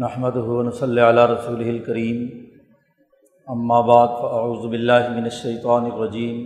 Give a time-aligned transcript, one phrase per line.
[0.00, 2.20] نحمد ہُون صلی علیہ رسول الکریم
[3.86, 6.38] بعد فاعوذ باللہ من الشیطان الرجیم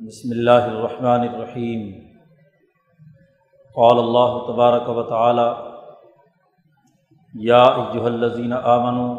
[0.00, 1.86] بسم اللہ الرحمن الرحیم
[3.76, 5.48] قال اللہ تبارک و تعالی
[7.34, 9.10] یا ایہا الذین آمنوا،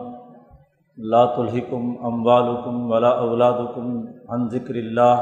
[0.97, 5.15] لا تلہکم اموالکم ولا اولادکم عن ذکر اللہ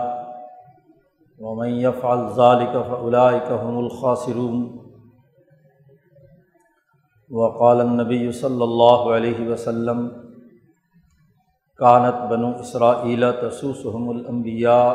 [1.40, 4.85] ومن يفعل ذلك فاولئک هم الخاسرون.
[7.30, 10.10] وقال النبی صلی اللہ علیہ وسلم،
[11.78, 14.92] کانت بنو اسرائیل تسوسحم الانبیاء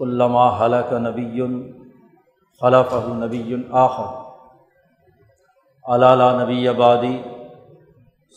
[0.00, 1.40] علامہ حلق نبی
[2.60, 4.32] خلف نبی آخر۔
[5.84, 7.22] علالہ نبی آبادی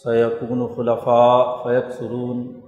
[0.03, 2.59] سیقون خلفاء فیق سرون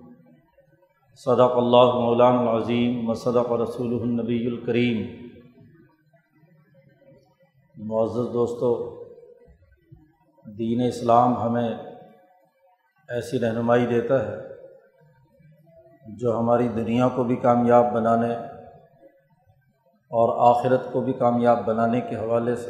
[1.16, 5.28] صدق اللہ مولان العظیم و صدق رسول النبی الکریم۔
[7.78, 8.97] معزز دوستو
[10.48, 11.70] دین اسلام ہمیں
[13.10, 14.36] ایسی رہنمائی دیتا ہے
[16.08, 18.34] جو ہماری دنیا کو بھی کامیاب بنانے
[20.12, 22.70] اور آخرت کو بھی کامیاب بنانے کے حوالے سے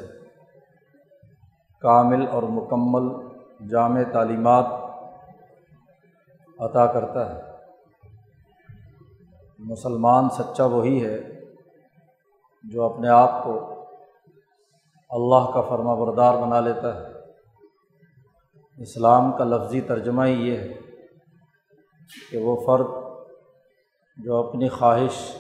[1.82, 3.28] کامل اور مکمل
[3.70, 4.66] جامع تعلیمات
[6.60, 7.42] عطا کرتا ہے۔
[9.60, 11.18] مسلمان سچا وہی ہے
[12.64, 13.70] جو اپنے آپ کو
[15.10, 17.17] اللہ کا فرما بردار بنا لیتا ہے۔
[18.78, 20.74] اسلام کا لفظی ترجمہ ہی یہ ہے
[22.32, 22.88] کہ وہ فرد
[24.18, 25.36] جو اپنی خواہش،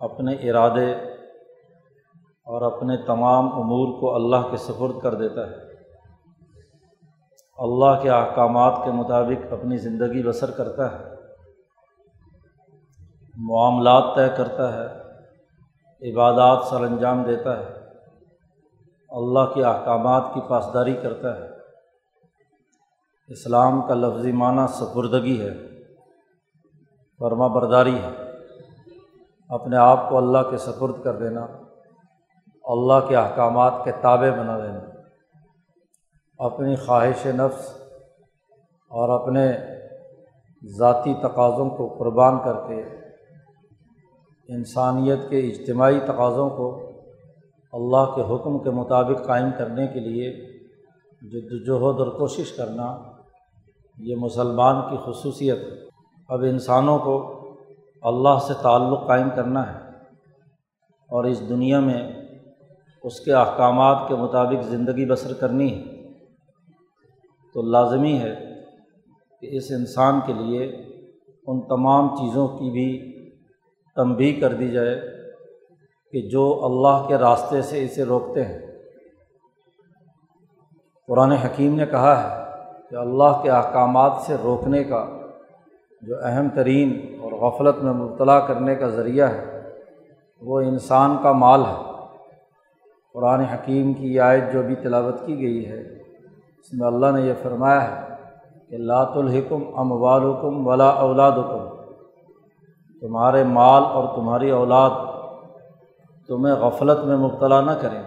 [0.00, 0.92] اپنے ارادے
[2.46, 5.56] اور اپنے تمام امور کو اللہ کے سفرد کر دیتا ہے۔
[7.58, 11.04] اللہ کے احکامات کے مطابق اپنی زندگی بسر کرتا ہے،
[13.36, 14.86] معاملات طے کرتا ہے،
[16.12, 17.72] عبادات سر انجام دیتا ہے،
[19.10, 21.53] اللہ کے احکامات کی پاسداری کرتا ہے۔
[23.28, 25.50] اسلام کا لفظی معنی سپردگی ہے،
[27.18, 28.10] فرما برداری ہے۔
[29.48, 31.46] اپنے آپ کو اللہ کے سپرد کر دینا،
[32.64, 34.80] اللہ کے احکامات کے تابع بنا دینا۔
[36.38, 37.70] اپنی خواہش نفس
[38.90, 39.52] اور اپنے
[40.78, 42.80] ذاتی تقاضوں کو قربان کر کے،
[44.48, 46.90] انسانیت کے اجتماعی تقاضوں کو
[47.72, 50.32] اللہ کے حکم کے مطابق قائم کرنے کے لیے
[51.22, 53.13] جد وجہد اور کوشش کرنا۔
[53.98, 55.84] یہ مسلمان کی خصوصیت ہے۔
[56.28, 57.40] اب انسانوں کو
[58.02, 59.78] اللہ سے تعلق قائم کرنا ہے
[61.10, 62.12] اور اس دنیا میں
[63.02, 65.84] اس کے احکامات کے مطابق زندگی بسر کرنی ہے
[67.54, 68.34] تو لازمی ہے
[69.40, 70.64] کہ اس انسان کے لیے
[71.46, 73.14] ان تمام چیزوں کی بھی
[73.94, 75.00] تنبی کر دی جائے
[76.12, 78.58] کہ جو اللہ کے راستے سے اسے روکتے ہیں۔
[81.06, 82.43] قرآن حکیم نے کہا ہے
[82.94, 85.06] کہ اللہ کے احکامات سے روکنے کا
[86.02, 89.70] جو اہم ترین اور غفلت میں مبتلا کرنے کا ذریعہ ہے،
[90.42, 91.92] وہ انسان کا مال ہے۔
[93.14, 95.80] قرآن حکیم کی آیت جو بھی تلاوت کی گئی ہے،
[96.58, 98.14] اس میں اللہ نے یہ فرمایا ہے
[98.68, 101.82] کہ لات الحکم ام والکم ولا اولادکم۔
[103.00, 104.90] تمہارے مال اور تمہاری اولاد
[106.26, 108.02] تمہیں غفلت میں مبتلا نہ کریں۔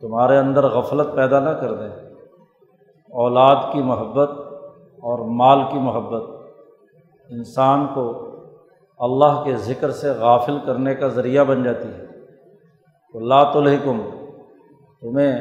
[0.00, 2.03] تمہارے اندر غفلت پیدا نہ کر دیں۔
[3.14, 4.30] اولاد کی محبت
[5.02, 6.22] اور مال کی محبت
[7.30, 8.04] انسان کو
[8.98, 12.06] اللہ کے ذکر سے غافل کرنے کا ذریعہ بن جاتی ہے۔
[13.14, 14.00] تو الحکم
[15.00, 15.32] تمہیں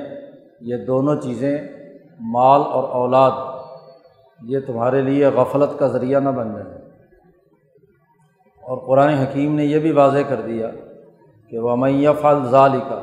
[0.61, 1.57] یہ دونوں چیزیں،
[2.19, 3.31] مال اور اولاد،
[4.41, 6.75] یہ تمہارے لیے غفلت کا ذریعہ نہ بن جائے
[8.63, 10.67] اور قرآن حکیم نے یہ بھی واضح کر دیا
[11.49, 13.01] کہ وہ میف الظال کا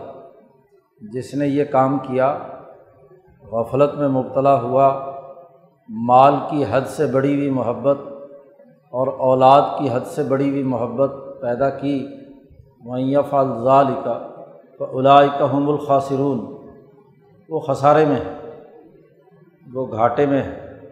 [1.00, 2.38] جس نے یہ کام کیا
[3.52, 4.88] غفلت میں مبتلا ہوا،
[5.88, 7.98] مال کی حد سے بڑی ہوئی محبت
[8.92, 12.06] اور اولاد کی حد سے بڑی ہوئی محبت پیدا کی۔
[12.84, 14.18] معیف الظال کا
[14.78, 15.02] تو
[15.38, 16.38] کا حم الخاصرون
[17.48, 18.60] وہ خسارے میں ہے
[19.72, 20.88] وہ گھاٹے میں ہے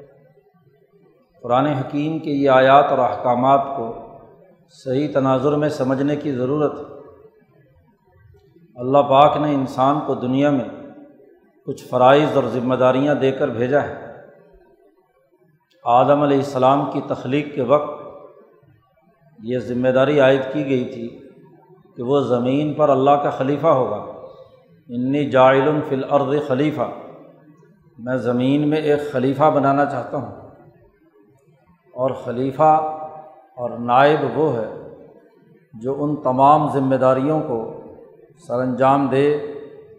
[1.43, 3.93] قرآن حکیم کے یہ آیات اور احکامات کو
[4.71, 6.85] صحیح تناظر میں سمجھنے کی ضرورت ہے۔
[8.77, 10.69] اللہ پاک نے انسان کو دنیا میں
[11.69, 14.13] کچھ فرائض اور ذمہ داریاں دے کر بھیجا ہے۔
[15.85, 18.07] آدم علیہ السلام کی تخلیق کے وقت
[19.43, 21.19] یہ ذمہ داری عائد کی گئی تھی
[21.97, 23.97] کہ وہ زمین پر اللہ کا خلیفہ ہوگا۔
[24.89, 26.91] انی جائل فی الارض خلیفہ۔
[27.99, 30.37] میں زمین میں ایک خلیفہ بنانا چاہتا ہوں۔
[31.95, 32.99] اور خلیفہ
[33.57, 34.95] اور نائب وہ ہے
[35.75, 37.81] جو ان تمام ذمہ داریوں کو
[38.47, 39.39] سر انجام دے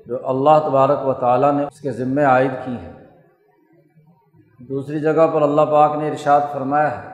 [0.10, 2.94] جو اللہ تبارک و تعالیٰ نے اس کے ذمے عائد کی ہیں۔
[4.60, 7.10] دوسری جگہ پر اللہ پاک نے ارشاد فرمایا ہے،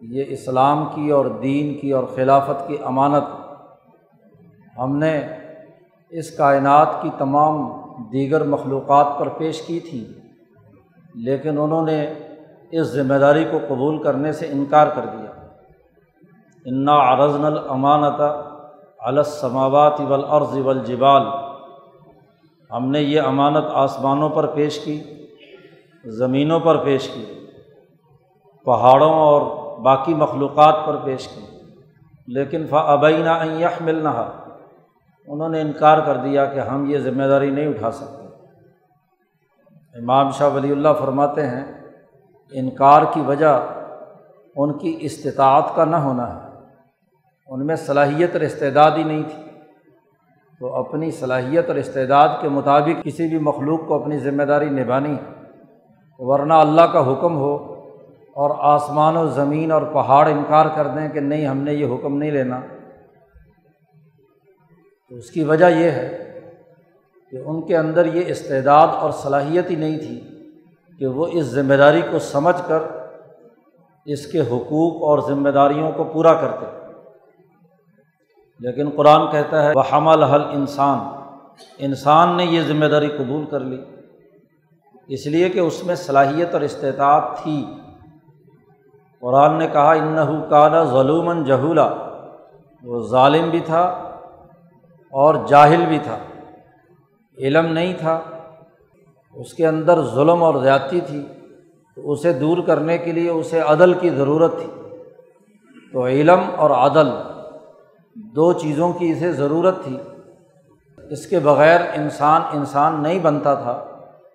[0.00, 3.24] یہ اسلام کی اور دین کی اور خلافت کی امانت۔
[4.78, 5.28] ہم نے
[6.10, 7.70] اس کائنات کی تمام
[8.12, 10.12] دیگر مخلوقات پر پیش کی تھی،
[11.14, 12.12] لیکن انہوں نے
[12.70, 15.30] اس ذمہ داری کو قبول کرنے سے انکار کر دیا۔
[16.64, 18.20] انا عرضن الامانت
[19.00, 21.49] علسماوات والارض والجبال۔
[22.72, 25.02] ہم نے یہ امانت آسمانوں پر پیش کی،
[26.04, 27.46] زمینوں پر پیش کی،
[28.64, 29.42] پہاڑوں اور
[29.78, 31.40] باقی مخلوقات پر پیش کی۔
[32.26, 34.30] لیکن فعبینہ یخ ملنا
[35.26, 38.26] انہوں نے انکار کر دیا کہ ہم یہ ذمہ داری نہیں اٹھا سکتے۔
[39.98, 41.88] امام شاہ ولی اللہ فرماتے ہیں،
[42.52, 43.66] انکار کی وجہ
[44.56, 46.48] ان کی استطاعت کا نہ ہونا ہے۔
[47.46, 49.49] ان میں صلاحیت اور استعداد ہی نہیں تھی۔
[50.60, 55.16] تو اپنی صلاحیت اور استعداد کے مطابق کسی بھی مخلوق کو اپنی ذمہ داری نبھانی
[56.18, 57.74] ورنہ اللہ کا حکم ہو
[58.34, 62.18] اور آسمان و زمین اور پہاڑ انکار کر دیں کہ نہیں، ہم نے یہ حکم
[62.18, 62.60] نہیں لینا۔
[65.08, 66.40] تو اس کی وجہ یہ ہے
[67.30, 70.20] کہ ان کے اندر یہ استعداد اور صلاحیت ہی نہیں تھی
[70.98, 72.78] کہ وہ اس ذمہ داری کو سمجھ کر
[74.04, 76.79] اس کے حقوق اور ذمہ داریوں کو پورا کرتے۔
[78.60, 80.98] لیکن قرآن کہتا ہے وہ حمل حل انسان
[81.78, 83.84] انسان نے یہ ذمہ داری قبول کر لی۔
[85.08, 87.66] اس لیے کہ اس میں صلاحیت اور استطاعت تھی۔
[89.20, 90.48] قرآن نے کہا انحو
[108.16, 109.96] دو چیزوں کی اسے ضرورت تھی۔
[111.10, 113.84] اس کے بغیر انسان انسان نہیں بنتا تھا،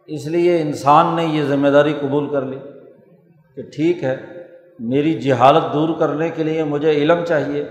[0.07, 2.57] اس لیے انسان نے یہ ذمہ داری قبول کر لی
[3.55, 4.15] کہ ٹھیک ہے،
[4.79, 7.61] میری جہالت دور کرنے کے لیے مجھے علم چاہیے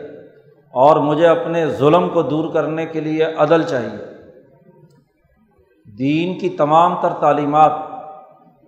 [0.75, 4.05] اور مجھے اپنے ظلم کو دور کرنے کے لیے عدل چاہیے۔
[5.99, 7.73] دین کی تمام تر تعلیمات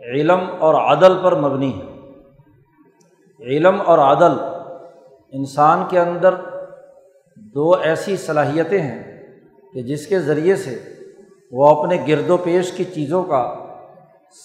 [0.00, 1.86] علم اور عدل پر مبنی ہے
[3.40, 4.32] علم اور عدل
[5.32, 6.34] انسان کے اندر
[7.36, 9.26] دو ایسی صلاحیتیں ہیں
[9.72, 10.78] کہ جس کے ذریعے سے
[11.52, 13.54] وہ اپنے گرد و پیش کی چیزوں کا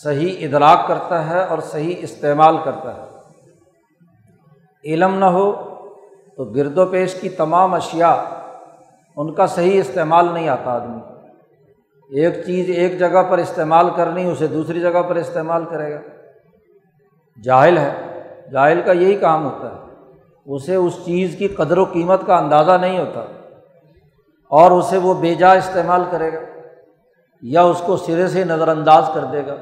[0.04, 3.04] صحیح ادراک کرتا ہے اور صحیح استعمال کرتا ہے۔
[4.86, 5.52] علم نہ ہو
[6.38, 8.24] تو گرد و پیش کی تمام اشیا
[9.18, 11.02] ان کا صحیح استعمال نہیں آتا آدمی۔
[12.20, 16.00] ایک چیز ایک جگہ پر استعمال کرنی اسے دوسری جگہ پر استعمال کرے گا۔
[17.44, 17.94] جاہل ہے۔
[18.52, 19.81] جاہل کا یہی کام ہوتا ہے۔
[20.46, 23.20] اسے اس چیز کی قدر و قیمت کا اندازہ نہیں ہوتا
[24.50, 26.40] اور اسے وہ بے جا استعمال کرے گا
[27.42, 29.56] یا اس کو سرے سے نظر انداز کر دے گا۔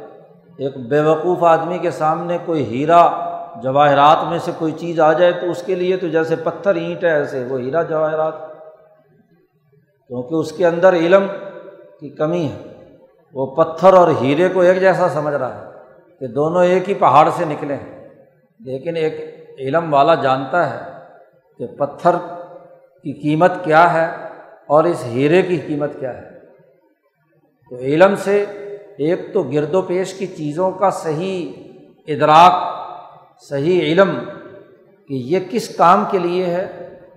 [0.58, 3.30] ایک بیوقوف آدمی کے سامنے کوئی ہیرا
[3.64, 7.04] جواہرات میں سے کوئی چیز آ جائے تو اس کے لیے تو جیسے پتھر اینٹ
[7.04, 8.34] ہے ایسے وہ ہیرا جواہرات۔
[10.08, 11.26] کیونکہ اس کے اندر علم
[12.00, 12.86] کی کمی ہے۔
[13.34, 15.66] وہ پتھر اور ہیرے کو ایک جیسا سمجھ رہا ہے
[16.20, 18.10] کہ دونوں ایک ہی پہاڑ سے نکلے ہیں۔
[18.60, 19.29] لیکن ایک
[19.60, 20.92] علم والا جانتا ہے
[21.58, 22.16] کہ پتھر
[23.04, 24.28] کی قیمت کیا ہے
[24.68, 26.40] اور اس ہیرے کی قیمت کیا ہے۔
[27.70, 28.44] تو علم سے
[28.98, 31.54] ایک تو گرد و پیش کی چیزوں کا صحیح
[32.08, 32.54] ادراک،
[33.42, 34.20] صحیح علم
[35.08, 36.64] کہ یہ کس کام کے لیے ہے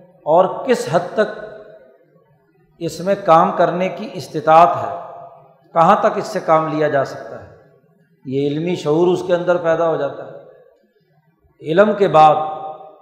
[0.01, 1.39] اور کس حد تک
[2.79, 4.95] اس میں کام کرنے کی استطاعت ہے،
[5.73, 7.55] کہاں تک اس سے کام لیا جا سکتا ہے۔
[8.25, 10.42] یہ علمی شعور اس کے اندر پیدا ہو جاتا ہے۔
[11.63, 12.35] علم کے بعد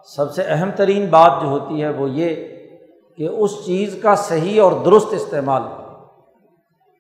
[0.04, 2.36] سب سے اہم ترین بات جو ہوتی ہے وہ یہ
[3.18, 5.62] کہ اس چیز کا صحیح اور درست استعمال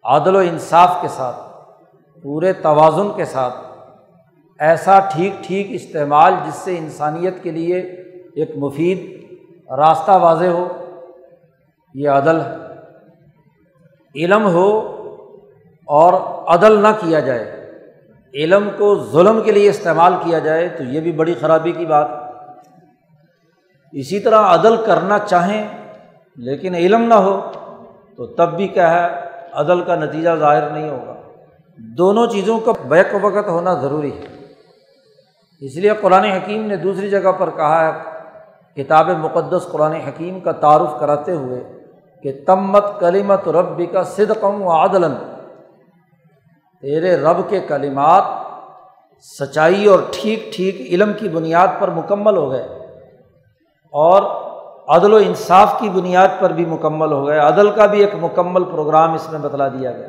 [0.03, 1.35] عادل و انصاف کے ساتھ،
[2.23, 3.55] پورے توازن کے ساتھ
[4.59, 7.79] ایسا ٹھیک ٹھیک استعمال جس سے انسانیت کے لیے
[8.35, 9.21] ایک مفید
[9.69, 10.67] راستہ واضح ہو،
[11.93, 12.55] یہ عدل ہے۔
[14.15, 14.79] علم ہو
[15.85, 16.13] اور
[16.47, 17.60] عدل نہ کیا جائے۔
[18.33, 22.07] علم کو ظلم کے لیے استعمال کیا جائے تو یہ بھی بڑی خرابی کی بات
[23.91, 25.67] اسی طرح عدل کرنا چاہیں
[26.35, 27.51] لیکن علم نہ ہو
[28.17, 29.07] تو تب بھی کیا ہے،
[29.53, 31.15] عدل کا نتیجہ ظاہر نہیں ہوگا۔
[31.77, 34.23] دونوں چیزوں کا بیک وقت ہونا ضروری ہے۔
[35.59, 38.01] اس لیے قرآن حکیم نے دوسری جگہ پر کہا ہے،
[38.75, 41.63] کتاب مقدس قرآن حکیم کا تعارف کراتے ہوئے
[42.23, 45.03] کہ تمت کلیمت رب کا صدقم و عدل
[46.81, 48.23] تیرے رب کے کلمات
[49.39, 52.63] سچائی اور ٹھیک ٹھیک علم کی بنیاد پر مکمل ہو گئے
[53.93, 54.23] اور
[54.87, 58.63] عدل و انصاف کی بنیاد پر بھی مکمل ہو گیا عدل کا بھی ایک مکمل
[58.63, 60.07] پروگرام اس میں بتلا دیا گیا۔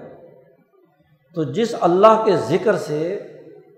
[1.34, 3.14] تو جس اللہ کے ذکر سے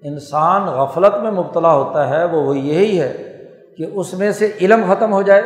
[0.03, 3.47] انسان غفلت میں مبتلا ہوتا ہے، وہ وہ یہی ہے
[3.79, 5.43] کہ اس میں سے علم ختم ہو جائے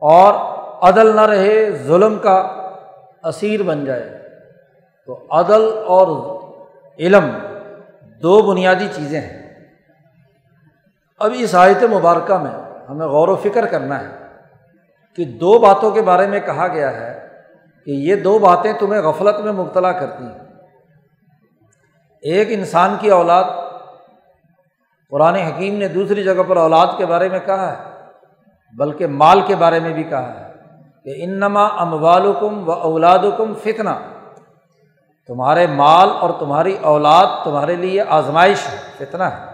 [0.00, 0.34] اور
[0.82, 2.36] عدل نہ رہے، ظلم کا
[3.24, 4.23] اسیر بن جائے۔
[5.06, 6.08] تو عدل اور
[6.98, 7.30] علم
[8.22, 9.54] دو بنیادی چیزیں ہیں۔
[11.18, 12.50] اب اس آیت مبارکہ میں
[12.88, 14.08] ہمیں غور و فکر کرنا ہے
[15.16, 17.28] کہ دو باتوں کے بارے میں کہا گیا ہے
[17.84, 20.38] کہ یہ دو باتیں تمہیں غفلت میں مبتلا کرتی ہیں۔
[22.22, 23.44] ایک انسان کی اولاد،
[25.10, 28.00] قرآن حکیم نے دوسری جگہ پر اولاد کے بارے میں کہا ہے،
[28.76, 30.52] بلکہ مال کے بارے میں بھی کہا ہے
[31.04, 34.13] کہ انما اموالکم و اولادکم فتنہ۔
[35.26, 39.44] تمہارے مال اور تمہاری اولاد تمہارے لیے آزمائش ہے، فتنہ ہے۔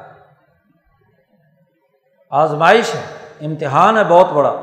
[2.30, 3.00] آزمائش ہے،
[3.46, 4.54] امتحان ہے بہت بڑا۔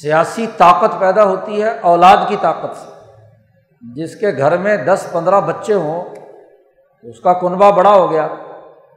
[0.00, 3.12] سیاسی طاقت پیدا ہوتی ہے اولاد کی طاقت سے۔
[3.80, 6.04] جس کے گھر میں دس پندرہ بچے ہوں،
[7.02, 8.28] اس کا کنبہ بڑا ہو گیا۔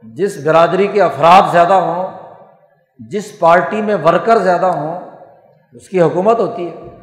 [0.02, 2.08] جس برادری کے افراد زیادہ ہوں،
[2.98, 5.00] جس پارٹی میں ورکر زیادہ ہوں،
[5.72, 7.01] اس کی حکومت ہوتی ہے۔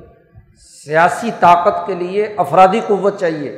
[0.59, 3.49] سیاسی طاقت کے لیے افرادی قوت چاہیے،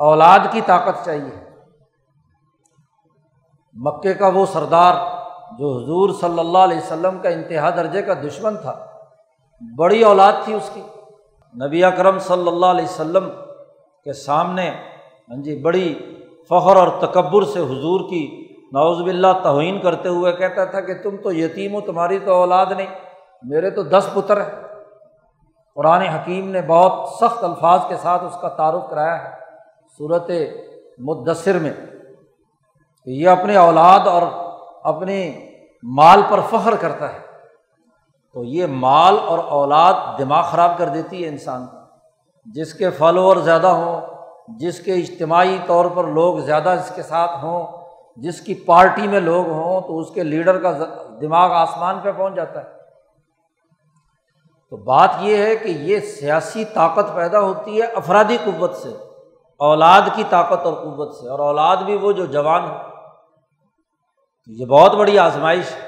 [0.00, 1.40] اولاد کی طاقت چاہیے۔
[3.76, 4.94] مکے کا وہ سردار
[5.58, 8.86] جو حضور صلی اللہ علیہ وسلم کا انتہا درجے کا دشمن تھا،
[9.78, 10.82] بڑی اولاد تھی اس کی۔
[11.54, 13.28] نبی اکرم صلی اللہ علیہ وسلم
[14.06, 15.94] کے سامنے ہاں جی بڑی
[16.50, 18.24] فخر اور تکبر سے حضور کی
[18.72, 22.66] نوز باللہ توہین کرتے ہوئے کہتا تھا کہ تم تو یتیم ہو، تمہاری تو اولاد
[22.66, 22.86] نہیں،
[23.42, 24.71] میرے تو دس پتر ہیں۔
[25.74, 29.30] قرآن حکیم نے بہت سخت الفاظ کے ساتھ اس کا تعارف کرایا ہے
[29.98, 30.30] صورت
[30.98, 31.72] مدثر میں۔
[33.04, 34.22] کہ یہ اپنے اولاد اور
[34.84, 35.48] اپنی
[35.82, 37.18] مال پر فخر کرتا ہے۔
[38.32, 41.82] تو یہ مال اور اولاد دماغ خراب کر دیتی ہے انسان۔ کا
[42.44, 44.00] جس کے فالوور زیادہ ہوں،
[44.48, 47.66] جس کے اجتماعی طور پر لوگ زیادہ اس کے ساتھ ہوں،
[48.16, 50.72] جس کی پارٹی میں لوگ ہوں، تو اس کے لیڈر کا
[51.20, 52.81] دماغ آسمان پہ پہنچ جاتا ہے۔
[54.72, 58.88] تو بات یہ ہے کہ یہ سیاسی طاقت پیدا ہوتی ہے افرادی قوت سے،
[59.58, 62.76] اولاد کی طاقت اور قوت سے، اور اولاد بھی وہ جو جوان ہو
[64.46, 65.80] یہ بہت بڑی آزمائش ہے۔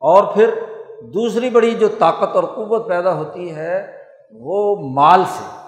[0.00, 0.54] اور پھر
[1.02, 5.66] دوسری بڑی جو طاقت اور قوت پیدا ہوتی ہے وہ مال سے۔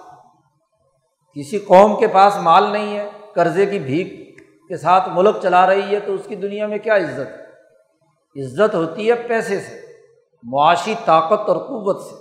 [1.35, 4.37] کسی قوم کے پاس مال نہیں ہے، قرضے کی بھیک
[4.67, 7.41] کے ساتھ ملک چلا رہی ہے تو اس کی دنیا میں کیا عزت؟
[8.35, 9.82] عزت ہوتی ہے پیسے سے۔
[10.43, 12.15] معاشی طاقت اور قوت سے۔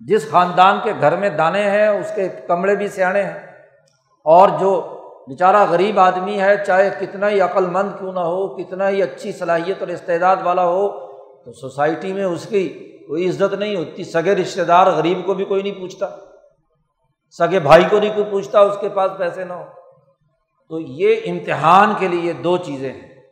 [0.00, 3.46] جس خاندان کے گھر میں دانے ہیں، اس کے کمرے بھی سیانے ہیں۔
[4.24, 4.96] اور جو
[5.28, 9.32] بیچارہ غریب آدمی ہے، چاہے کتنا ہی عقل مند کیوں نہ ہو، کتنا ہی اچھی
[9.32, 10.88] صلاحیت اور استعداد والا ہو،
[11.44, 12.68] تو سوسائٹی میں اس کی
[13.08, 16.06] کوئی عزت نہیں ہوتی۔ سگے رشتے دار غریب کو بھی کوئی نہیں پوچھتا۔
[17.38, 19.64] سگے بھائی کو نہیں کوئی پوچھتا اس کے پاس پیسے نہ ہو۔
[20.68, 23.22] تو یہ امتحان کے لیے دو چیزیں ہیں۔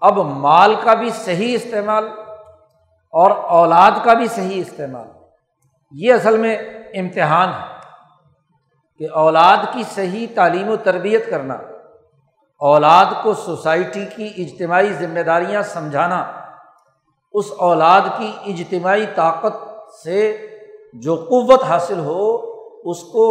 [0.00, 2.08] اب مال کا بھی صحیح استعمال
[3.14, 5.08] اور اولاد کا بھی صحیح استعمال۔
[5.94, 6.56] یہ اصل میں
[6.94, 7.70] امتحان ہے
[9.00, 11.54] کہ اولاد کی صحیح تعلیم و تربیت کرنا،
[12.60, 16.20] اولاد کو سوسائٹی کی اجتماعی ذمہ داریاں سمجھانا،
[17.34, 19.54] اس اولاد کی اجتماعی طاقت
[20.04, 20.20] سے
[20.94, 22.30] جو قوت حاصل ہو،
[22.90, 23.28] اس کو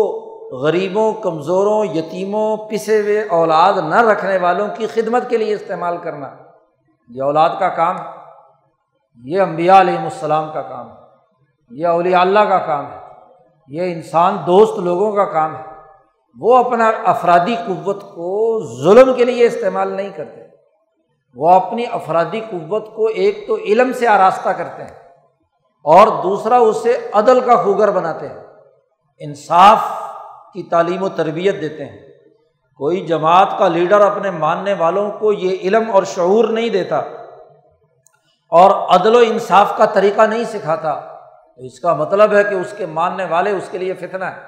[0.61, 6.29] غریبوں، کمزوروں، یتیموں، پسے ہوئے اولاد نہ رکھنے والوں کی خدمت کے لیے استعمال کرنا،
[7.09, 7.97] یہ اولاد کا کام
[9.15, 10.95] یہ امبیا علیہم السلام کا کام ہے۔
[11.69, 12.97] یہ اولیاء اللہ کا کام ہے۔
[13.67, 15.63] یہ انسان دوست لوگوں کا کام ہے۔
[16.39, 20.41] وہ اپنا افرادی قوت کو ظلم کے لیے استعمال نہیں کرتے۔
[21.35, 24.93] وہ اپنی افرادی قوت کو ایک تو علم سے آراستہ کرتے ہیں
[25.83, 28.43] اور دوسرا اسے عدل کا خوگر بناتے ہیں۔
[29.19, 29.79] انصاف
[30.53, 32.09] کی تعلیم و تربیت دیتے ہیں۔
[32.77, 37.01] کوئی جماعت کا لیڈر اپنے ماننے والوں کو یہ علم اور شعور نہیں دیتا۔
[38.51, 40.99] اور عدل و انصاف کا طریقہ نہیں سکھاتا۔
[41.55, 44.41] تو اس کا مطلب ہے کہ اس کے ماننے والے اس کے لیے فتنا ہے۔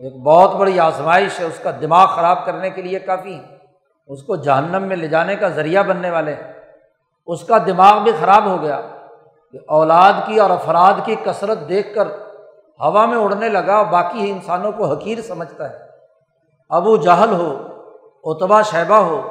[0.00, 3.56] ایک بہت بڑی آزمائش ہے، اس کا دماغ خراب کرنے کے لیے کافی ہے۔
[4.06, 6.52] اس کو جہنم میں لے جانے کا ذریعہ بننے والے ہیں۔
[7.26, 8.80] اس کا دماغ بھی خراب ہو گیا
[9.52, 12.06] کہ اولاد کی اور افراد کی کثرت دیکھ کر
[12.80, 15.78] ہوا میں اڑنے لگا باقی انسانوں کو حقیر سمجھتا ہے۔
[16.70, 17.68] ابو جہل ہو
[18.24, 19.22] اتبا شیبہ ہو،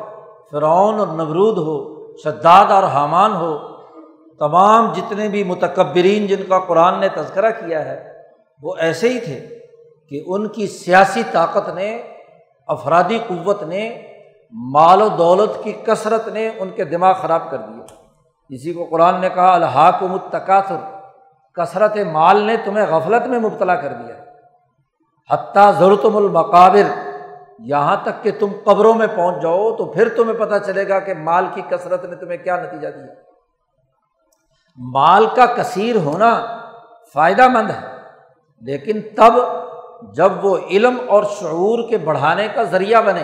[0.52, 3.73] فرعون اور نبرود ہو، شداد اور حامان ہو
[4.44, 8.14] تمام جتنے بھی متکبرین جن کا قرآن نے تذکرہ کیا ہے،
[8.62, 9.60] وہ ایسے ہی تھے
[10.10, 12.02] کہ ان کی سیاسی طاقت نے،
[12.68, 14.02] افرادی قوت نے،
[14.52, 17.84] مال و دولت کی کثرت نے ان کے دماغ خراب کر دیا۔
[18.50, 20.78] اسی کو قرآن نے کہا، الحاکم التکاثر۔
[21.54, 24.16] کثرت مال نے تمہیں غفلت میں مبتلا کر دیا۔
[25.30, 27.10] حتیٰ ضرورتم المقابر۔
[27.60, 31.14] یہاں تک کہ تم قبروں میں پہنچ جاؤ تو پھر تمہیں پتہ چلے گا کہ
[31.14, 33.23] مال کی کثرت نے تمہیں کیا نتیجہ دیا۔
[34.78, 36.46] مال کا کثیر ہونا
[37.14, 37.98] فائدہ مند ہے،
[38.62, 39.34] لیکن تب
[40.14, 43.24] جب وہ علم اور شعور کے بڑھانے کا ذریعہ بنے۔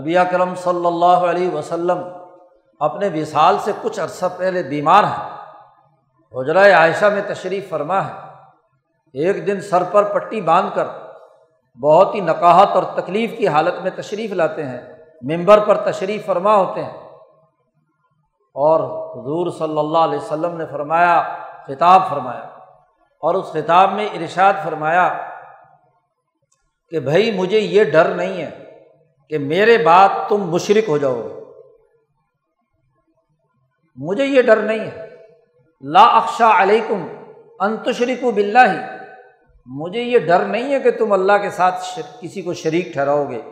[0.00, 1.98] نبی کرم صلی اللہ علیہ وسلم
[2.80, 5.30] اپنے وصال سے کچھ عرصہ پہلے بیمار ہیں۔
[6.34, 8.12] حجرۂ عائشہ میں تشریف فرما ہے۔
[9.12, 10.84] ایک دن سر پر پٹی باندھ کر
[11.80, 14.80] بہت ہی نقاہت اور تکلیف کی حالت میں تشریف لاتے ہیں۔
[15.22, 17.09] ممبر پر تشریف فرما ہوتے ہیں۔
[18.54, 18.80] اور
[19.12, 22.44] حضور صلی اللہ علیہ وسلم نے فرمایا، خطاب فرمایا
[23.20, 25.30] اور اس خطاب میں ارشاد فرمایا
[26.88, 28.80] کہ بھائی مجھے یہ ڈر نہیں ہے
[29.28, 31.40] کہ میرے بعد تم مشرق ہو جاؤ گے۔
[33.96, 35.16] مجھے یہ ڈر نہیں ہے۔
[35.80, 37.06] لا اقشا علیکم
[37.60, 38.78] انتشریک و بلّہ ہی
[39.66, 43.42] مجھے یہ ڈر نہیں ہے کہ تم اللہ کے ساتھ کسی کو شریک ٹھہراؤ گے۔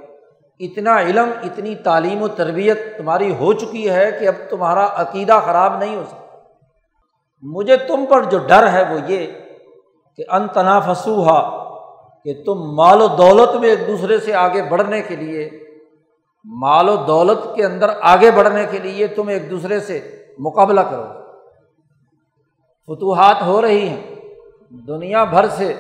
[0.61, 5.79] اتنا علم، اتنی تعلیم و تربیت تمہاری ہو چکی ہے کہ اب تمہارا عقیدہ خراب
[5.79, 6.39] نہیں ہو سکتا۔
[7.43, 9.27] مجھے تم پر جو ڈر ہے وہ یہ
[10.17, 11.65] کہ ان تنافسوہا
[12.25, 15.51] کہ تم مال و دولت میں ایک دوسرے سے آگے بڑھنے کے لیے،
[16.45, 21.05] مال و دولت کے اندر آگے بڑھنے کے لیے تم ایک دوسرے سے مقابلہ کرو۔
[22.87, 24.15] فتوحات ہو رہی ہیں۔
[24.71, 25.75] دنیا بھر سے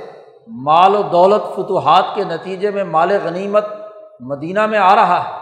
[0.48, 3.64] مال و دولت فتوحات کے نتیجے میں مال غنیمت
[4.20, 5.38] مدینہ میں آ رہا ہے۔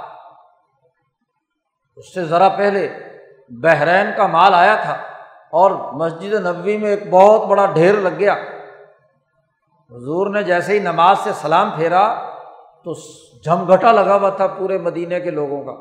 [1.97, 2.99] اس سے ذرا پہلے
[3.49, 4.93] بحرین کا مال آیا تھا
[5.51, 8.35] اور مسجد نبوی میں ایک بہت بڑا ڈھیر لگ گیا۔
[9.91, 12.15] حضور نے جیسے ہی نماز سے سلام پھیرا
[12.85, 12.93] تو
[13.45, 15.73] جھمگھٹا لگا ہوا تھا پورے مدینے کے لوگوں کا۔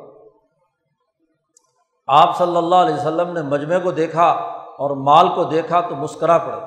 [2.07, 4.27] آپ صلی اللہ علیہ وسلم نے مجمے کو دیکھا
[4.77, 6.65] اور مال کو دیکھا تو مسکرا پڑے۔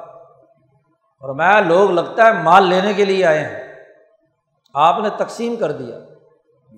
[1.20, 3.74] اور میں لوگ لگتا ہے مال لینے کے لیے آئے ہیں۔
[4.74, 5.98] آپ نے تقسیم کر دیا۔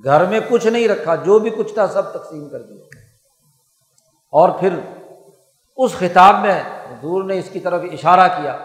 [0.04, 2.84] گھر میں کچھ نہیں رکھا، جو بھی کچھ تھا سب تقسیم کر دیا۔
[4.32, 4.68] اور پھر
[5.76, 8.58] اس خطاب میں حضور نے اس کی طرف اشارہ کیا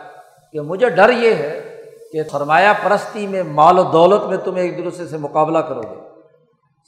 [0.52, 4.86] کہ مجھے ڈر یہ ہے کہ سرمایہ پرستی میں مال و دولت میں تم ایک
[4.86, 6.22] دوسرے سے مقابلہ کرو گے۔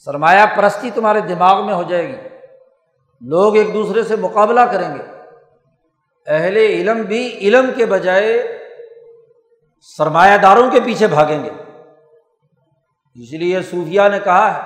[0.06, 2.30] سرمایہ پرستی تمہارے دماغ میں ہو جائے گی۔
[3.22, 5.02] لوگ ایک دوسرے سے مقابلہ کریں گے۔
[6.28, 8.58] اہل علم بھی علم کے بجائے
[9.98, 11.50] سرمایہ داروں کے پیچھے بھاگیں گے۔
[13.22, 14.62] اس لیے صوفیہ نے کہا ہے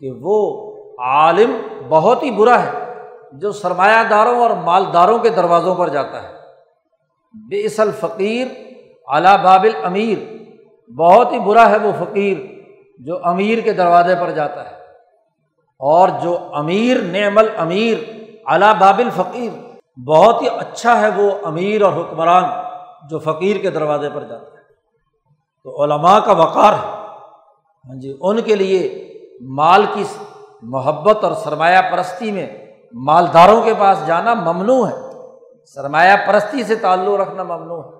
[0.00, 0.66] کہ وہ
[0.98, 1.56] عالم
[1.88, 2.94] بہت ہی برا ہے
[3.32, 6.28] جو سرمایہ داروں اور مالداروں کے دروازوں پر جاتا ہے۔
[7.34, 8.46] بے اصل فقیر
[9.08, 10.18] اعلیٰ بابل امیر
[10.92, 12.38] بہت ہی برا ہے وہ فقیر
[12.98, 14.74] جو امیر کے دروازے پر جاتا ہے۔
[15.78, 17.98] اور جو امیر، نعم الامیر
[18.46, 19.50] اعلیٰ بابل فقیر
[20.00, 22.44] بہت ہی اچھا ہے وہ امیر اور حکمران
[23.10, 24.62] جو فقیر کے دروازے پر جاتا ہے۔
[25.64, 26.97] تو علماء کا وقار ہے۔
[27.88, 29.08] ہاں جی ان کے لیے
[29.40, 30.02] مال کی
[30.62, 32.46] محبت اور سرمایہ پرستی میں
[32.92, 34.94] مالداروں کے پاس جانا ممنوع ہے۔
[35.66, 37.90] سرمایہ پرستی سے تعلق رکھنا ممنوع ہے۔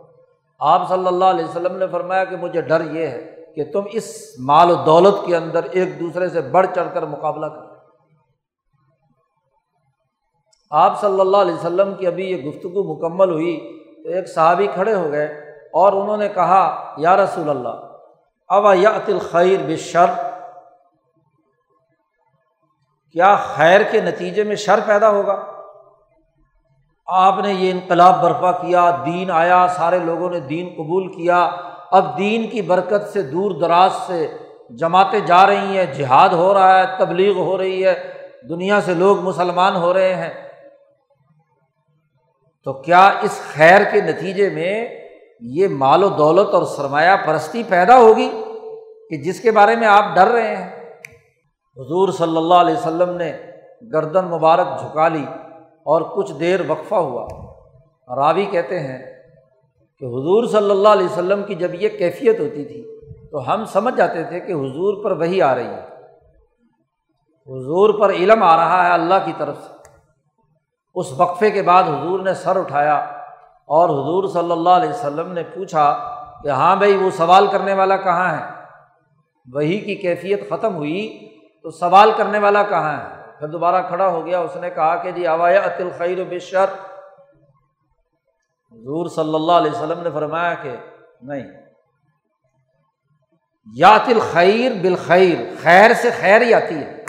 [0.59, 4.35] آپ صلی اللہ علیہ وسلم نے فرمایا کہ مجھے ڈر یہ ہے کہ تم اس
[4.39, 7.67] مال و دولت کے اندر ایک دوسرے سے بڑھ چڑھ کر مقابلہ کرو۔
[10.71, 14.95] آپ صلی اللہ علیہ وسلم کی ابھی یہ گفتگو مکمل ہوئی تو ایک صحابی کھڑے
[14.95, 15.27] ہو گئے
[15.73, 17.89] اور انہوں نے کہا، یا رسول اللہ
[18.49, 18.99] اب یا
[19.31, 20.07] خیر بشر
[23.13, 25.45] کیا خیر کے نتیجے میں شر پیدا ہوگا؟
[27.07, 31.51] آپ نے یہ انقلاب برپا کیا، دین آیا، سارے لوگوں نے دین قبول کیا،
[31.91, 34.37] اب دین کی برکت سے دور دراز سے
[34.71, 38.13] جماعتیں جا رہی ہیں، جہاد ہو رہا ہے، تبلیغ ہو رہی ہے،
[38.49, 40.49] دنیا سے لوگ مسلمان ہو رہے ہیں۔
[42.65, 45.01] تو کیا اس خیر کے نتیجے میں
[45.41, 48.31] یہ مال و دولت اور سرمایہ پرستی پیدا ہوگی
[49.11, 50.91] کہ جس کے بارے میں آپ ڈر رہے ہیں۔
[51.77, 53.33] حضور صلی اللہ علیہ وسلم نے
[53.93, 55.25] گردن مبارک جھکا لی
[55.63, 57.27] اور کچھ دیر وقفہ ہوا۔
[58.17, 58.99] راوی کہتے ہیں
[59.99, 63.97] کہ حضور صلی اللہ علیہ وسلم کی جب یہ کیفیت ہوتی تھی تو ہم سمجھ
[63.97, 65.85] جاتے تھے کہ حضور پر وہی آ رہی ہے۔
[67.47, 69.73] حضور پر علم آ رہا ہے اللہ کی طرف سے۔
[70.95, 73.18] اس وقفے کے بعد حضور نے سر اٹھایا۔
[73.69, 77.97] اور حضور صلی اللہ علیہ وسلم نے پوچھا کہ ہاں بھائی، وہ سوال کرنے والا
[77.97, 78.45] کہاں ہے؟
[79.53, 81.29] وہی کی کیفیت ختم ہوئی
[81.63, 85.11] تو سوال کرنے والا کہاں ہے؟ پھر دوبارہ کھڑا ہو گیا، اس نے کہا کہ
[85.11, 86.65] جی اوایا عطل خیر و بشر
[88.73, 90.77] حضور صلی اللہ علیہ وسلم نے فرمایا کہ
[91.23, 91.47] نہیں۔
[93.75, 97.05] یا تل خیر بالخیر، خیر سے خیر ہی آتی ہے۔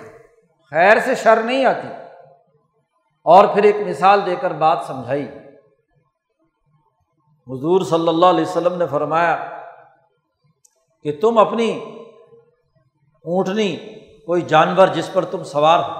[0.69, 1.87] خیر سے شر نہیں آتی۔
[3.23, 5.27] اور پھر ایک مثال دے کر بات سمجھائی۔
[7.49, 9.35] حضور صلی اللہ علیہ وسلم نے فرمایا
[11.05, 11.69] کہ تم اپنی
[13.25, 13.75] اونٹنی،
[14.27, 15.93] کوئی جانور جس پر تم سوار ہو،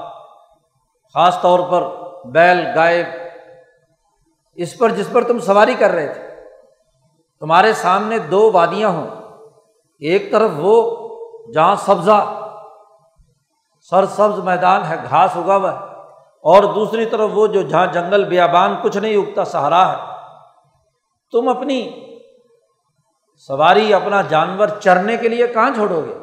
[1.16, 1.84] خاص طور پر
[2.32, 3.04] بیل، گائے،
[4.58, 6.28] اس پر جس پر تم سواری کر رہے تھے،
[7.42, 9.08] تمہارے سامنے دو وادیاں ہوں،
[10.02, 10.76] ایک طرف وہ
[11.54, 12.20] جہاں سبزہ
[13.92, 15.78] سر سبز میدان ہے، گھاس اگا ہوا ہے،
[16.46, 20.09] اور دوسری طرف وہ جو جہاں جنگل بیابان کچھ نہیں اگتا سہارا ہے۔
[21.32, 22.06] تم اپنی
[23.36, 26.14] سواری، اپنا جانور چرنے کے لیے کہاں چھوڑو گے؟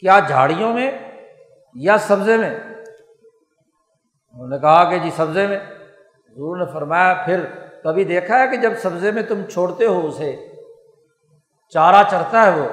[0.00, 0.90] کیا جھاڑیوں میں
[1.74, 2.50] یا سبزے میں؟
[4.32, 5.58] انہوں نے کہا کہ جی سبزے میں۔
[6.28, 7.44] ضرور نے فرمایا، پھر
[7.84, 10.36] کبھی دیکھا ہے کہ جب سبزے میں تم چھوڑتے ہو اسے،
[11.68, 12.68] چارہ چرتا ہے وہ،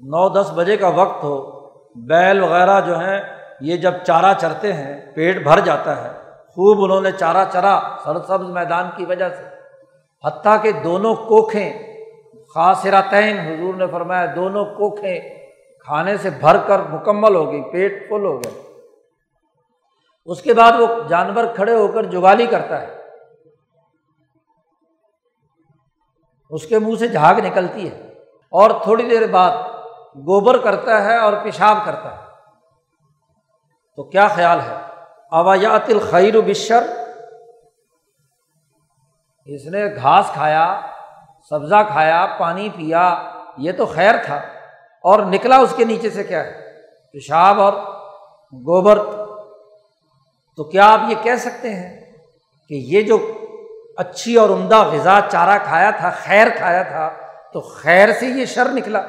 [0.00, 1.60] نو دس بجے کا وقت ہو،
[1.94, 3.20] بیل وغیرہ جو ہیں،
[3.60, 8.18] یہ جب چارہ چرتے ہیں، پیٹ بھر جاتا ہے۔ خوب انہوں نے چارہ چرا سر
[8.18, 9.53] سبز میدان کی وجہ سے۔
[10.24, 11.94] حتیٰ کہ دونوں کوکھیں
[12.54, 15.46] خاصراتین حضور نے فرمایا دونوں کوکھیں
[15.84, 18.80] کھانے سے بھر کر مکمل ہو گئی، پیٹ فل ہو گئے۔
[20.26, 22.98] اس کے بعد وہ جانور کھڑے ہو کر جگالی کرتا ہے۔
[26.50, 28.08] اس کے منہ سے جھاگ نکلتی ہے۔
[28.50, 29.50] اور تھوڑی دیر بعد
[30.16, 32.24] گوبر کرتا ہے اور پیشاب کرتا ہے۔
[33.96, 34.74] تو کیا خیال ہے؟
[35.30, 37.03] اوایات الخیر و بشر؟
[39.46, 40.80] اس نے گھاس کھایا،
[41.50, 44.36] سبزہ کھایا، پانی پیا، یہ تو خیر تھا۔
[45.02, 46.52] اور نکلا اس کے نیچے سے کیا ہے؟
[47.12, 47.72] پیشاب اور
[48.52, 48.98] گوبر۔
[50.56, 52.12] تو کیا آپ یہ کہہ سکتے ہیں
[52.68, 53.32] کہ یہ جو
[53.96, 57.10] اچھی اور عمدہ غذا چارہ کھایا تھا، خیر کھایا تھا،
[57.52, 59.02] تو خیر سے یہ شر نکلا؟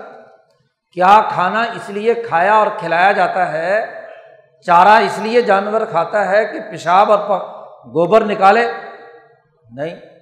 [0.93, 3.85] کیا کھانا اس لیے کھایا اور کھلایا جاتا ہے؟
[4.65, 7.39] چارہ اس لیے جانور کھاتا ہے کہ پیشاب اور
[7.85, 8.71] گوبر نکالے؟
[9.71, 10.14] نہیں۔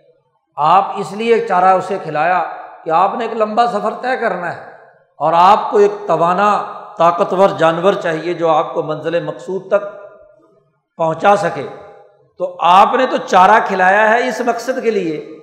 [0.56, 2.44] آپ اس لیے چارہ اسے کھلایا
[2.84, 4.72] کہ آپ نے ایک لمبا سفر طے کرنا ہے
[5.18, 6.64] اور آپ کو ایک توانا
[6.98, 9.82] طاقتور جانور چاہیے جو آپ کو منزل مقصود تک
[10.98, 11.68] پہنچا سکے۔
[12.38, 15.40] تو آپ نے تو چارہ کھلایا ہے اس مقصد کے لیے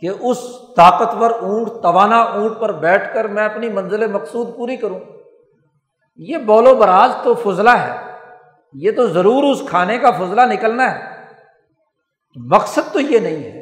[0.00, 0.38] کہ اس
[0.76, 5.00] طاقتور اونٹ، توانا اونٹ پر بیٹھ کر میں اپنی منزل مقصود پوری کروں۔
[6.16, 7.96] یہ بول و براز تو فضلہ ہے۔
[8.74, 10.98] یہ تو ضرور اس کھانے کا فضلہ نکلنا ہے۔
[12.36, 13.57] مقصد تو یہ نہیں ہے۔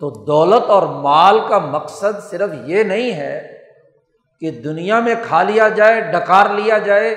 [0.00, 3.58] تو دولت اور مال کا مقصد صرف یہ نہیں ہے
[4.40, 7.14] کہ دنیا میں کھا لیا جائے، ڈکار لیا جائے،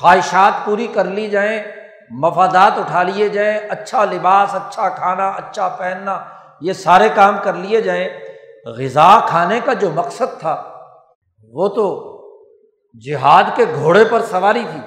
[0.00, 1.62] خواہشات پوری کر لی جائیں،
[2.10, 6.24] مفادات اٹھا لیے جائیں اچھا لباس اچھا کھانا اچھا پہننا،
[6.60, 8.08] یہ سارے کام کر لیے جائیں،
[8.66, 10.62] غذا کھانے کا جو مقصد تھا،
[11.52, 12.14] وہ تو
[13.06, 14.80] جہاد کے گھوڑے پر سواری تھی۔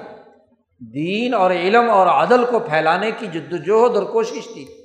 [0.80, 4.77] دین اور علم اور عدل کو پھیلانے کی جد وجہد اور کوشش تھی۔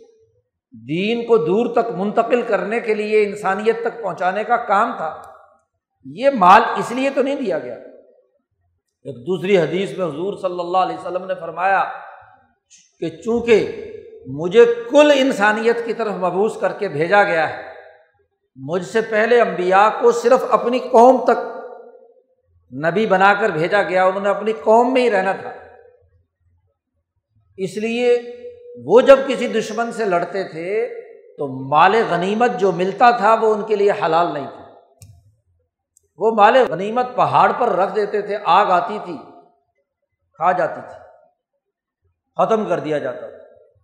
[0.73, 5.21] دین کو دور تک منتقل کرنے کے لیے انسانیت تک پہنچانے کا کام تھا۔
[6.05, 7.75] یہ مال اس لیے تو نہیں دیا گیا۔
[9.03, 11.91] ایک دوسری حدیث میں حضور صلی اللہ علیہ وسلم نے فرمایا
[12.99, 13.71] کہ چونکہ
[14.27, 17.63] مجھے کل انسانیت کی طرف مبوس کر کے بھیجا گیا ہے،
[18.55, 21.57] مجھ سے پہلے امبیا کو صرف اپنی قوم تک
[22.85, 25.51] نبی بنا کر بھیجا گیا، انہوں نے اپنی قوم میں ہی رہنا تھا۔
[27.57, 28.21] اس لیے
[28.85, 30.87] وہ جب کسی دشمن سے لڑتے تھے
[31.37, 34.63] تو مال غنیمت جو ملتا تھا وہ ان کے لیے حلال نہیں تھا۔
[36.17, 39.17] وہ مال غنیمت پہاڑ پر رکھ دیتے تھے، آگ آتی تھی،
[40.31, 40.99] کھا جاتی تھی،
[42.37, 43.37] ختم کر دیا جاتا تھا۔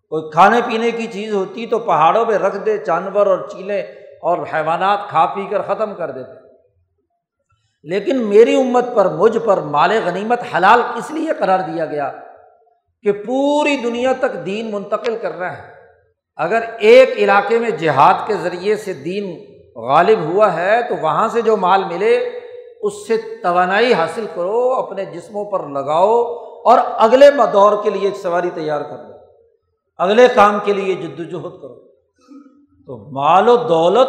[0.09, 3.81] کوئی کھانے پینے کی چیز ہوتی تو پہاڑوں پہ رکھ دے، جانور اور چیلیں
[4.21, 6.47] اور حیوانات کھا پی کر ختم کر دیتے۔
[7.83, 12.11] لیکن میری امت پر، مجھ پر مال غنیمت حلال اس لیے قرار دیا گیا
[13.01, 15.71] کہ پوری دنیا تک دین منتقل کرنا ہے۔
[16.35, 21.41] اگر ایک علاقے میں جہاد کے ذریعے سے دین غالب ہوا ہے، تو وہاں سے
[21.41, 22.17] جو مال ملے،
[22.81, 26.23] اس سے توانائی حاصل کرو، اپنے جسموں پر لگاؤ
[26.65, 29.13] اور اگلے دور کے لیے ایک سواری تیار کر لو۔
[29.97, 31.87] اگلے کام کے لیے جد وجہد کرو۔
[32.85, 34.07] تو مال و دولت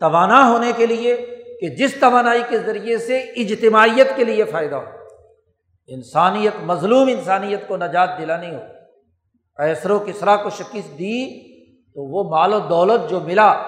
[0.00, 1.16] توانا ہونے کے لیے،
[1.60, 4.95] کہ جس توانائی کے ذریعے سے اجتماعیت کے لیے فائدہ ہو۔
[5.88, 8.60] انسانیت، مظلوم انسانیت کو نجات دلانی ہو۔
[9.58, 11.16] ایسر و کسرا کو شکست دی
[11.94, 13.62] تو وہ مال و دولت جو ملا،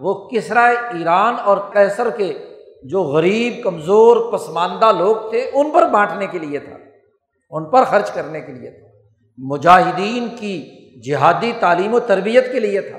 [0.00, 2.32] وہ کسرا ایران اور کیسر کے
[2.82, 6.76] جو غریب، کمزور، پسماندہ لوگ تھے، ان پر بانٹنے کے لیے تھا،
[7.50, 8.88] ان پر خرچ کرنے کے لیے تھا۔
[9.38, 10.56] مجاہدین کی
[11.00, 12.98] جہادی تعلیم و تربیت کے لیے تھا،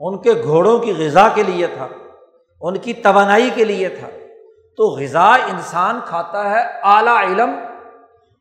[0.00, 1.88] ان کے گھوڑوں کی غذا کے لیے تھا،
[2.60, 4.08] ان کی توانائی کے لیے تھا۔
[4.76, 7.50] تو غذا انسان کھاتا ہے، اعلیٰ علم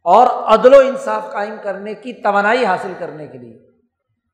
[0.03, 3.59] اور عدل و انصاف قائم کرنے کی توانائی حاصل کرنے کے لیے۔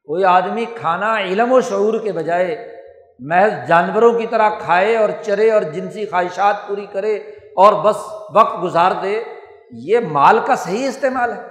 [0.06, 2.76] کوئی آدمی کھانا، علم و شعور کے بجائے
[3.20, 7.16] محض جانوروں کی طرح کھائے اور چرے اور جنسی خواہشات پوری کرے
[7.56, 7.96] اور بس
[8.36, 9.24] وقت گزار دے،
[9.72, 11.44] یہ مال کا صحیح استعمال ہے۔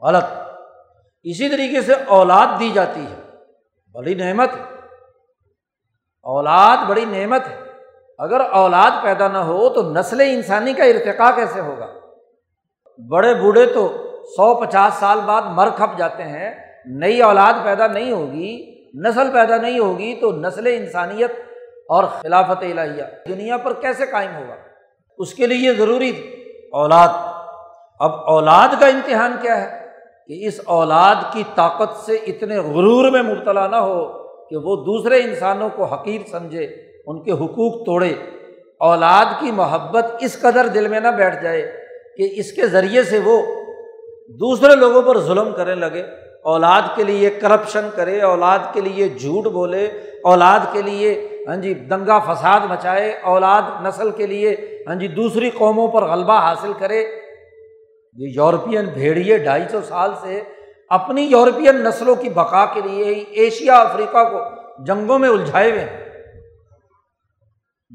[0.00, 0.24] غلط۔
[1.22, 3.20] اسی طریقے سے اولاد دی جاتی ہے۔
[3.92, 4.62] بڑی نعمت ہے۔
[6.22, 7.60] اولاد بڑی نعمت ہے۔
[8.18, 11.86] اگر اولاد پیدا نہ ہو تو نسل انسانی کا ارتقا کیسے ہوگا؟
[12.98, 13.96] بڑے بوڑھے تو
[14.36, 16.54] سو پچاس سال بعد مر کھپ جاتے ہیں،
[16.86, 21.32] نئی اولاد پیدا نہیں ہوگی، نسل پیدا نہیں ہوگی تو نسل انسانیت
[21.88, 24.54] اور خلافت الہیہ دنیا پر کیسے قائم ہوگا؟
[25.18, 26.12] اس کے لیے یہ ضروری
[26.72, 27.08] اولاد،
[27.98, 29.84] اب اولاد کا امتحان کیا ہے؟
[30.26, 35.20] کہ اس اولاد کی طاقت سے اتنے غرور میں مبتلا نہ ہو کہ وہ دوسرے
[35.22, 36.64] انسانوں کو حقیر سمجھے،
[37.06, 38.12] ان کے حقوق توڑے۔
[38.80, 41.83] اولاد کی محبت اس قدر دل میں نہ بیٹھ جائے
[42.16, 43.40] کہ اس کے ذریعے سے وہ
[44.40, 46.02] دوسرے لوگوں پر ظلم کرنے لگے،
[46.44, 49.84] اولاد کے لیے کرپشن کرے، اولاد کے لیے جھوٹ بولے،
[50.24, 51.12] اولاد کے لیے
[51.48, 54.54] ہاں جی دنگا فساد مچائے، اولاد نسل کے لیے
[54.88, 57.00] ہاں جی دوسری قوموں پر غلبہ حاصل کرے۔
[58.16, 60.40] یہ یورپین بھیڑیے ڈھائی سو سال سے
[60.90, 64.40] اپنی یورپین نسلوں کی بقا کے لیے ایشیا، افریقہ کو
[64.84, 66.02] جنگوں میں الجھائے ہوئے ہیں۔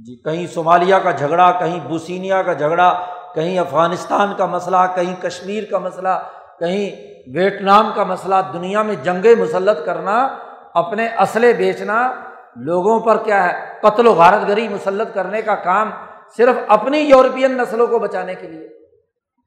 [0.05, 2.89] جی کہیں صومالیہ کا جھگڑا، کہیں بوسینیا کا جھگڑا
[3.36, 6.24] کہیں افغانستان کا مسئلہ، کہیں کشمیر کا مسئلہ،
[6.60, 6.89] کہیں
[7.34, 10.38] ویٹنام کا مسئلہ، دنیا میں جنگیں مسلط کرنا،
[10.74, 12.13] اپنے اسلحے بیچنا،
[12.56, 15.92] لوگوں پر کیا ہے، قتل و غارت گری مسلط کرنے کا کام
[16.38, 18.68] صرف اپنی یورپین نسلوں کو بچانے کے لیے۔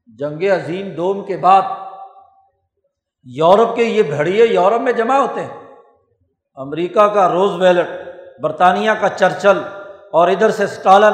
[0.07, 1.61] جنگ عظیم دوم کے بعد
[3.23, 5.65] یورپ کے یہ بھڑیے یورپ میں جمع ہوتے ہیں۔
[6.55, 7.87] امریکہ کا روز ویلٹ
[8.41, 9.61] برطانیہ کا چرچل
[10.11, 11.13] اور ادھر سے اسٹالن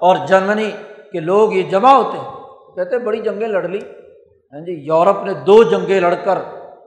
[0.00, 0.70] اور جرمنی
[1.12, 2.28] کے لوگ یہ جمع ہوتے ہیں۔
[2.74, 3.78] کہتے بڑی جنگیں لڑ لی۔
[4.52, 6.38] ہاں جی یورپ نے دو جنگیں لڑ کر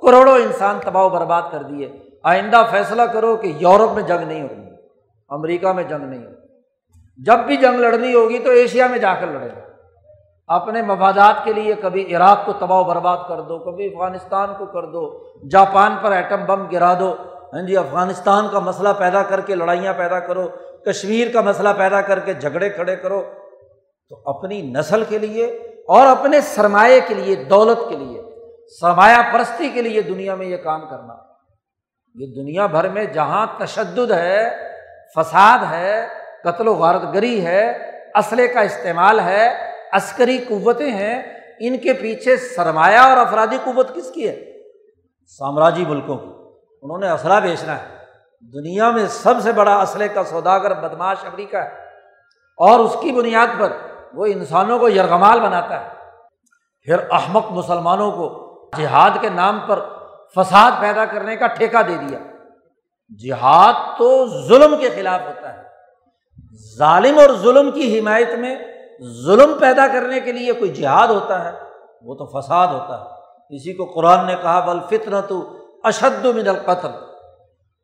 [0.01, 1.89] کروڑوں انسان تباہ و برباد کر دیے۔
[2.23, 4.69] آئندہ فیصلہ کرو کہ یورپ میں جنگ نہیں ہوگی،
[5.29, 6.35] امریکہ میں جنگ نہیں ہوگی۔
[7.17, 9.61] جب بھی جنگ لڑنی ہوگی تو ایشیا میں جا کر لڑے گا
[10.47, 14.65] اپنے مفادات کے لیے کبھی عراق کو تباہ و برباد کر دو، کبھی افغانستان کو
[14.65, 17.15] کر دو، جاپان پر ایٹم بم گرا دو۔
[17.53, 20.47] ہاں جی افغانستان کا مسئلہ پیدا کر کے لڑائیاں پیدا کرو،
[20.85, 23.23] کشمیر کا مسئلہ پیدا کر کے جھگڑے کھڑے کرو۔
[24.11, 25.45] تو اپنی نسل کے لیے
[25.87, 28.21] اور اپنے سرمایہ کے لیے، دولت کے لیے،
[28.79, 31.13] سرمایہ پرستی کے لیے دنیا میں یہ کام کرنا۔
[32.15, 34.49] یہ دنیا بھر میں جہاں تشدد ہے،
[35.15, 36.07] فساد ہے،
[36.43, 37.69] قتل و غارت گری ہے،
[38.15, 41.21] اسلحے کا استعمال ہے، عسکری قوتیں ہیں،
[41.59, 44.45] ان کے پیچھے سرمایہ اور افرادی قوت کس کی ہے؟
[45.27, 46.29] سامراجی ملکوں کی۔
[46.81, 47.87] انہوں نے اسلحہ بیچنا ہے۔
[48.53, 51.81] دنیا میں سب سے بڑا اسلحے کا سوداگر بدماش امریکہ ہے۔
[52.57, 53.71] اور اس کی بنیاد پر
[54.13, 55.89] وہ انسانوں کو یرغمال بناتا ہے۔
[56.81, 59.79] پھر احمد مسلمانوں کو جہاد کے نام پر
[60.35, 62.19] فساد پیدا کرنے کا ٹھیکہ دے دیا۔
[63.27, 65.63] جہاد تو ظلم کے خلاف ہوتا ہے۔
[66.77, 68.55] ظالم اور ظلم کی حمایت میں
[69.25, 71.51] ظلم پیدا کرنے کے لیے کوئی جہاد ہوتا ہے،
[72.01, 73.05] وہ تو فساد ہوتا ہے۔
[73.55, 76.91] اسی کو قرآن نے کہا بلفتن تو اشد من القتل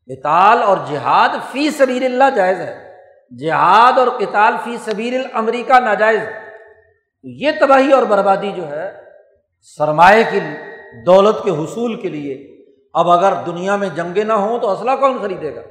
[0.06, 2.87] کتال اور جہاد فی سبیر اللہ جائز ہے۔
[3.36, 6.22] جہاد اور کتال فی سبیر الامریکہ ناجائز۔
[7.24, 8.92] یہ تباہی اور بربادی جو ہے،
[9.78, 10.40] سرمایہ کی،
[11.06, 12.58] دولت کے حصول کے لیے
[12.94, 15.62] اب اگر دنیا میں جنگیں نہ ہوں تو اسلحہ کون خریدے گا؟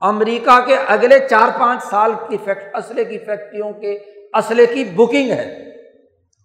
[0.00, 3.92] امریکہ کے اگلے چار پانچ سال کی فیکٹ اسلحے کی فیکٹریوں کے
[4.34, 5.70] اسلحے کی بکنگ ہے۔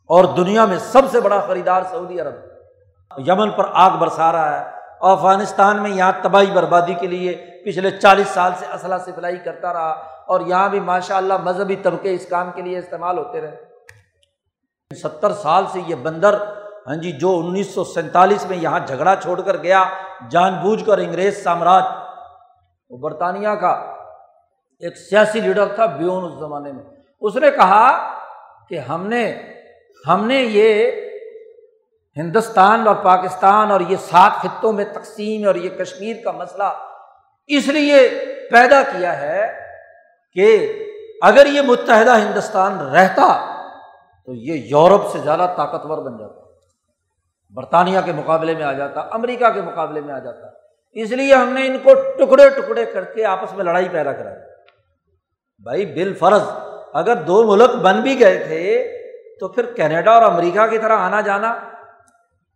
[0.06, 2.34] اور دنیا میں سب سے بڑا خریدار سعودی عرب۔
[3.28, 7.34] یمن پر آگ برسا رہا ہے۔ افغانستان میں یہاں تباہی بربادی کے لیے
[7.66, 9.90] پچھلے چالیس سال سے اسلحہ سپلائی کرتا رہا
[10.28, 15.34] اور یہاں بھی ماشاء اللہ مذہبی طبقے اس کام کے لیے استعمال ہوتے رہے۔ ستر
[15.34, 16.36] سال سے یہ بندر
[16.88, 19.84] ہاں جی جو انیس سو سینتالیس میں یہاں جھگڑا چھوڑ کر گیا،
[20.32, 21.84] جان بوجھ کر انگریز سامراج،
[22.90, 23.72] وہ برطانیہ کا
[24.80, 26.84] ایک سیاسی لیڈر تھا بیون اس زمانے میں۔
[27.22, 27.88] اس نے کہا
[28.70, 29.24] کہ ہم نے
[30.08, 30.92] ہم نے یہ
[32.16, 36.64] ہندوستان اور پاکستان اور یہ سات خطوں میں تقسیم اور یہ کشمیر کا مسئلہ
[37.48, 38.10] اس لیے
[38.52, 39.48] پیدا کیا ہے
[40.34, 40.48] کہ
[41.22, 43.28] اگر یہ متحدہ ہندوستان رہتا
[44.26, 46.42] تو یہ یورپ سے زیادہ طاقتور بن جاتا،
[47.56, 50.48] برطانیہ کے مقابلے میں آ جاتا، امریکہ کے مقابلے میں آ جاتا۔
[50.96, 54.34] اس لیے ہم نے ان کو ٹکڑے ٹکڑے کر کے آپس میں لڑائی پیدا کرا۔
[55.64, 56.42] بھائی بال فرض،
[56.94, 58.64] اگر دو ملک بن بھی گئے تھے
[59.40, 61.60] تو پھر کینیڈا اور امریکہ کی طرح آنا جانا۔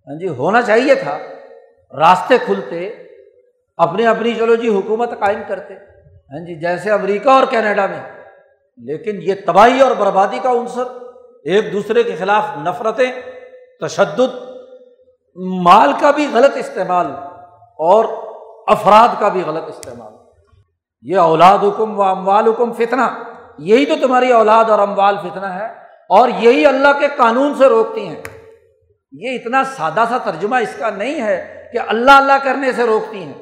[0.07, 1.17] ہاں جی ہونا چاہیے تھا۔
[1.97, 2.89] راستے کھلتے،
[3.77, 7.99] اپنی اپنی، چلو جی حکومت قائم کرتے۔ ہاں جی جیسے امریکہ اور کینیڈا میں۔
[8.77, 10.83] لیکن یہ تباہی اور بربادی کا عنصر،
[11.43, 13.11] ایک دوسرے کے خلاف نفرتیں،
[13.81, 14.35] تشدد،
[15.35, 17.07] مال کا بھی غلط استعمال
[17.77, 18.05] اور
[18.67, 20.13] افراد کا بھی غلط استعمال۔
[21.01, 23.09] یہ اولاد حکم و اموال حکم فتنا
[23.57, 25.65] یہی تو تمہاری اولاد اور اموال فتنا ہے
[26.09, 28.21] اور یہی اللہ کے قانون سے روکتی ہیں۔
[29.19, 33.23] یہ اتنا سادہ سا ترجمہ اس کا نہیں ہے کہ اللہ اللہ کرنے سے روکتی
[33.23, 33.33] ہیں۔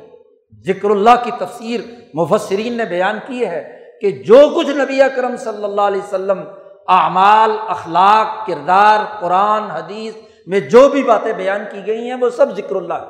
[0.66, 1.80] ذکر اللہ کی تفسیر
[2.14, 6.44] مفسرین نے بیان کی ہے کہ جو کچھ نبی اکرم صلی اللہ علیہ وسلم
[6.88, 10.14] اعمال، اخلاق، کردار، قرآن، حدیث
[10.48, 13.02] میں جو بھی باتیں بیان کی گئی ہیں وہ سب ذکر اللہ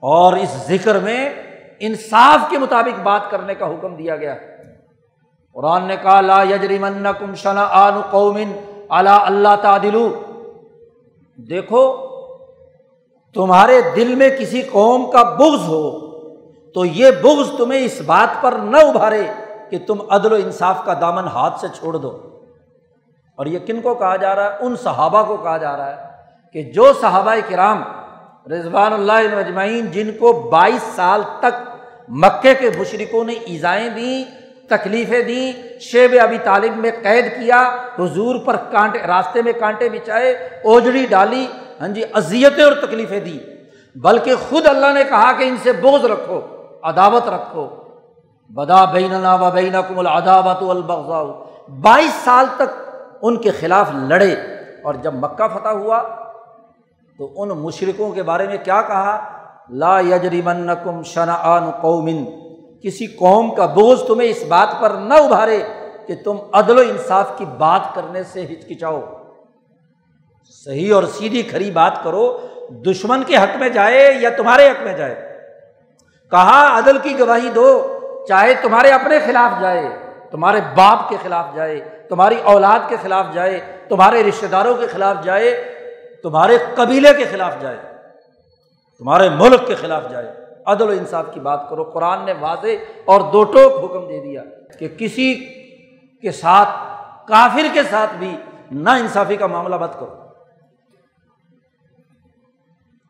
[0.00, 1.30] اور اس ذکر میں
[1.78, 4.56] انصاف کے مطابق بات کرنے کا حکم دیا گیا۔ ہے
[5.54, 6.78] قرآن نے کہا، لا یجری
[7.18, 8.52] کم شنا قومن
[8.88, 10.22] اللہ اللہ تعدلو۔
[11.36, 11.96] دیکھو،
[13.34, 16.06] تمہارے دل میں کسی قوم کا بغض ہو،
[16.74, 19.22] تو یہ بغض تمہیں اس بات پر نہ ابھارے
[19.70, 22.18] کہ تم عدل و انصاف کا دامن ہاتھ سے چھوڑ دو۔
[23.36, 26.02] اور یہ کن کو کہا جا رہا ہے؟ ان صحابہ کو کہا جا رہا ہے
[26.52, 27.82] کہ جو صحابہ کرام
[28.52, 31.68] رضوان اللہ مجمعین جن کو بائیس سال تک
[32.08, 34.24] مکے کے مشرقوں نے ایزائیں دیں
[34.68, 40.32] تکلیفیں دیں، شیب ابھی طالب میں قید کیا، حضور پر کانٹے، راستے میں کانٹے بچھائے،
[40.64, 41.46] اوجڑی ڈالی
[41.80, 43.38] ہاں جی اذیتیں اور تکلیفیں دی
[43.94, 46.40] بلکہ خود اللہ نے کہا کہ ان سے بوجھ رکھو،
[46.82, 47.68] عداوت رکھو۔
[48.48, 51.22] بدا بین و بین کم العداوت البغضاء
[51.80, 54.32] بائیس سال تک ان کے خلاف لڑے۔
[54.84, 56.02] اور جب مکہ فتح ہوا،
[57.18, 60.42] تو ان مشرقوں کے بارے میں کیا کہا؟ لا یجری
[60.84, 62.45] کم شنا قومن۔
[62.86, 65.62] کسی قوم کا بوجھ تمہیں اس بات پر نہ ابھارے
[66.06, 69.00] کہ تم عدل و انصاف کی بات کرنے سے ہچکچاؤ۔
[70.64, 72.38] صحیح اور سیدھی کھری بات کرو،
[72.70, 75.38] دشمن کے حق میں جائے یا تمہارے حق میں جائے۔
[76.30, 79.88] کہا، عدل کی گواہی دو، چاہے تمہارے اپنے خلاف جائے،
[80.30, 85.16] تمہارے باپ کے خلاف جائے، تمہاری اولاد کے خلاف جائے، تمہارے رشتے داروں کے خلاف
[85.24, 85.74] جائے،
[86.22, 87.76] تمہارے قبیلے کے خلاف جائے،
[88.98, 93.20] تمہارے ملک کے خلاف جائے۔ عدل و انصاف کی بات کرو، قرآن نے واضح اور
[93.32, 94.42] دو ٹوک حکم دے دیا
[94.78, 95.34] کہ کسی
[96.24, 96.68] کے ساتھ،
[97.28, 98.36] کافر کے ساتھ بھی
[98.70, 100.14] نا انصافی کا معاملہ مت کرو۔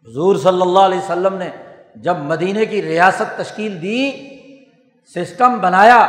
[0.06, 1.48] حضور صلی اللہ علیہ وسلم نے
[1.96, 4.10] جب مدینے کی ریاست تشکیل دی،
[5.14, 6.00] سسٹم بنایا،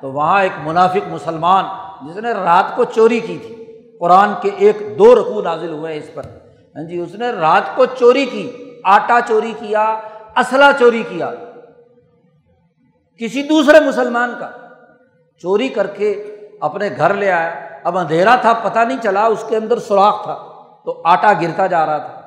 [0.00, 1.64] تو وہاں ایک منافق مسلمان
[2.06, 3.54] جس نے رات کو چوری کی تھی،
[3.98, 6.22] قرآن کے ایک دو رقو نازل ہوئے ہیں اس پر۔
[6.76, 8.50] ہاں جی اس نے رات کو چوری کی،
[8.84, 9.84] آٹا چوری کیا
[10.36, 11.30] اسلحہ چوری کیا،
[13.18, 14.50] کسی دوسرے مسلمان کا۔
[15.42, 19.56] چوری کر کے اپنے گھر لے آیا۔ اب اندھیرا تھا، پتہ نہیں چلا، اس کے
[19.56, 20.34] اندر سوراخ تھا،
[20.84, 22.20] تو آٹا گرتا جا رہا تھا۔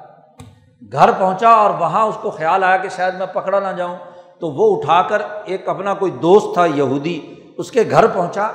[0.92, 3.96] گھر پہنچا اور وہاں اس کو خیال آیا کہ شاید میں پکڑا نہ جاؤں۔
[4.40, 8.52] تو وہ اٹھا کر ایک اپنا کوئی دوست تھا، یہودی، اس کے گھر پہنچا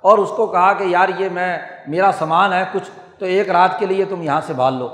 [0.00, 3.78] اور اس کو کہا کہ یار یہ میں، میرا سامان ہے کچھ، تو ایک رات
[3.78, 4.88] کے لیے تم یہاں سے بھال لو۔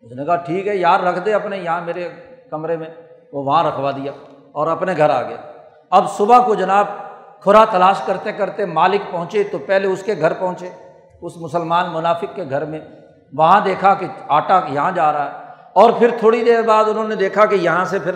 [0.00, 2.08] اس نے کہا، ٹھیک ہے، یار رکھ دے اپنے، یہاں میرے
[2.52, 2.88] کمرے میں،
[3.32, 4.12] وہ وہاں رکھوا دیا
[4.52, 5.36] اور اپنے گھر آ گیا
[5.92, 6.86] اب صبح کو جناب
[7.42, 10.68] کھرا تلاش کرتے کرتے مالک پہنچے تو پہلے اس کے گھر پہنچے۔
[11.20, 12.80] اس مسلمان منافق کے گھر میں
[13.32, 17.14] وہاں دیکھا کہ آٹا یہاں جا رہا ہے اور پھر تھوڑی دیر بعد انہوں نے
[17.14, 18.14] دیکھا کہ یہاں سے پھر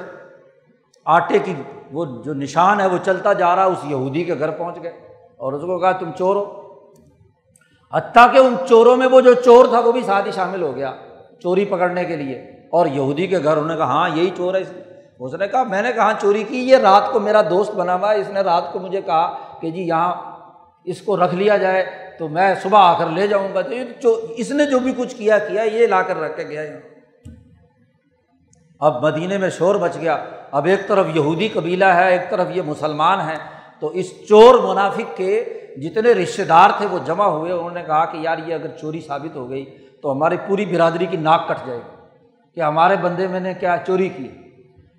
[1.06, 1.54] آٹے کی
[1.92, 4.92] وہ جو نشان ہے وہ چلتا جا رہا، اس یہودی کے گھر پہنچ گئے
[5.36, 6.44] اور اس کو کہا، تم چور ہو
[7.92, 10.74] حتیٰ کہ ان چوروں میں وہ جو چور تھا وہ بھی ساتھ ہی شامل ہو
[10.76, 10.92] گیا
[11.42, 12.38] چوری پکڑنے کے لیے۔
[12.76, 14.60] اور یہودی کے گھر انہوں نے کہا ہاں یہی چور ہے
[15.18, 18.14] اس نے کہا، میں نے کہاں چوری کی، یہ رات کو میرا دوست بنا ہوا
[18.14, 20.14] ہے۔ اس نے رات کو مجھے کہا کہ جی یہاں
[20.84, 21.86] اس کو رکھ لیا جائے
[22.18, 23.60] تو میں صبح آ کر لے جاؤں گا۔
[24.02, 26.80] تو اس نے جو بھی کچھ کیا کیا، یہ لا کر رکھ کے گیا۔ یہاں
[28.80, 32.62] اب مدینے میں شور بچ گیا۔ اب ایک طرف یہودی قبیلہ ہے، ایک طرف یہ
[32.62, 33.36] مسلمان ہیں۔
[33.80, 35.44] تو اس چور منافق کے
[35.76, 39.00] جتنے رشتے دار تھے، وہ جمع ہوئے۔ انہوں نے کہا کہ یار، یہ اگر چوری
[39.00, 39.64] ثابت ہو گئی
[40.02, 41.95] تو ہماری پوری برادری کی ناک کٹ جائے گی۔
[42.56, 44.28] کہ ہمارے بندے میں نے کیا چوری کی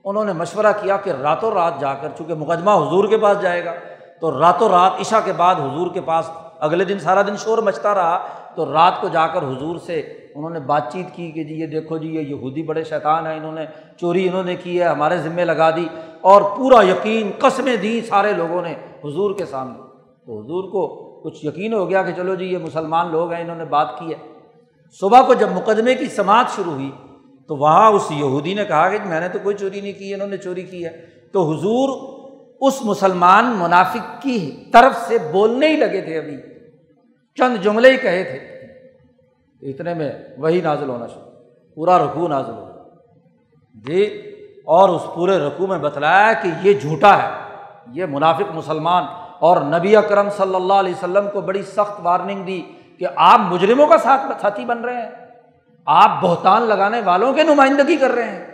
[0.06, 3.66] انہوں نے مشورہ کیا کہ راتوں رات جا کر چونکہ مقدمہ حضور کے پاس جائے
[3.66, 3.74] گا،
[4.22, 7.96] تو راتوں رات عشاء کے بعد حضور کے پاس اگلے دن سارا دن شور مچتا
[7.96, 10.00] رہا، تو رات کو جا کر حضور سے
[10.36, 13.38] انہوں نے بات چیت کی کہ جی یہ دیکھو جی یہ یہودی بڑے شیطان ہیں،
[13.38, 13.66] انہوں نے
[13.98, 15.88] چوری انہوں نے کی ہے، ہمارے ذمے لگا دی۔
[16.22, 18.74] اور پورا یقین قسمیں دی سارے لوگوں نے
[19.06, 19.82] حضور کے سامنے۔
[20.26, 20.88] تو حضور کو
[21.24, 24.12] کچھ یقین ہو گیا کہ چلو جی یہ مسلمان لوگ ہیں، انہوں نے بات کی
[24.12, 24.18] ہے۔
[25.00, 26.92] صبح کو جب مقدمے کی سماعت شروع ہوئی
[27.48, 30.28] تو وہاں اس یہودی نے کہا کہ میں نے تو کوئی چوری نہیں کی، انہوں
[30.28, 32.18] نے چوری کی ہے۔ تو حضور
[32.62, 36.38] اس مسلمان منافق کی طرف سے بولنے ہی لگے تھے ابھی۔
[37.36, 38.58] چند جملے ہی کہے تھے۔
[39.70, 41.32] اتنے میں وہی نازل ہونا شروع۔
[41.76, 42.68] پورا رقو نازل ہو
[43.74, 44.06] جی
[44.66, 47.30] اور اس پورے رقو میں بتلایا کہ یہ جھوٹا ہے۔
[47.92, 49.04] یہ منافق مسلمان
[49.40, 52.62] اور نبی اکرم صلی اللہ علیہ وسلم کو بڑی سخت وارننگ دی
[53.00, 55.27] کہ آپ مجرموں کا ساتھ ساتھی بن رہے ہیں۔
[55.88, 58.46] آپ بہتان لگانے والوں کے نمائندگی کر رہے ہیں۔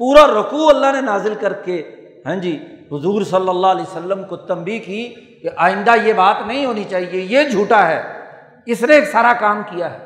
[0.00, 1.82] پورا رقو اللہ نے نازل کر کے
[2.26, 2.56] ہاں جی
[2.92, 5.02] حضور صلی اللہ علیہ وسلم کو تنبی کی
[5.42, 8.00] کہ آئندہ یہ بات نہیں ہونی چاہیے، یہ جھوٹا ہے،
[8.66, 9.98] اس نے ایک سارا کام کیا ہے۔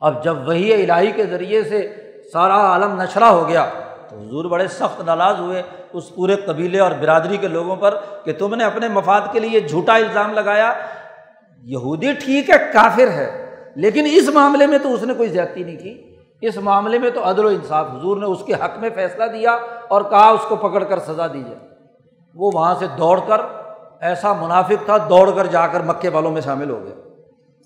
[0.00, 1.80] اب جب وہی الہی کے ذریعے سے
[2.32, 3.64] سارا عالم نشرہ ہو گیا،
[4.10, 5.62] تو حضور بڑے سخت ناراض ہوئے
[5.92, 7.94] اس پورے قبیلے اور برادری کے لوگوں پر
[8.24, 10.72] کہ تم نے اپنے مفاد کے لیے جھوٹا الزام لگایا۔
[11.64, 13.43] یہودی ٹھیک ہے، کافر ہے
[13.74, 17.30] لیکن اس معاملے میں تو اس نے کوئی زیادتی نہیں کی۔ اس معاملے میں تو
[17.30, 19.58] عدل و انصاف، حضور نے اس کے حق میں فیصلہ دیا
[19.88, 21.58] اور کہا اس کو پکڑ کر سزا دی جائے۔
[22.34, 23.40] وہ وہاں سے دوڑ کر،
[24.00, 26.94] ایسا منافق تھا، دوڑ کر جا کر مکے والوں میں شامل ہو گیا۔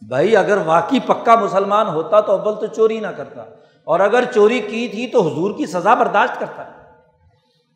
[0.09, 3.43] بھائی، اگر واقعی پکا مسلمان ہوتا تو اول تو چوری نہ کرتا۔
[3.85, 6.63] اور اگر چوری کی تھی تو حضور کی سزا برداشت کرتا۔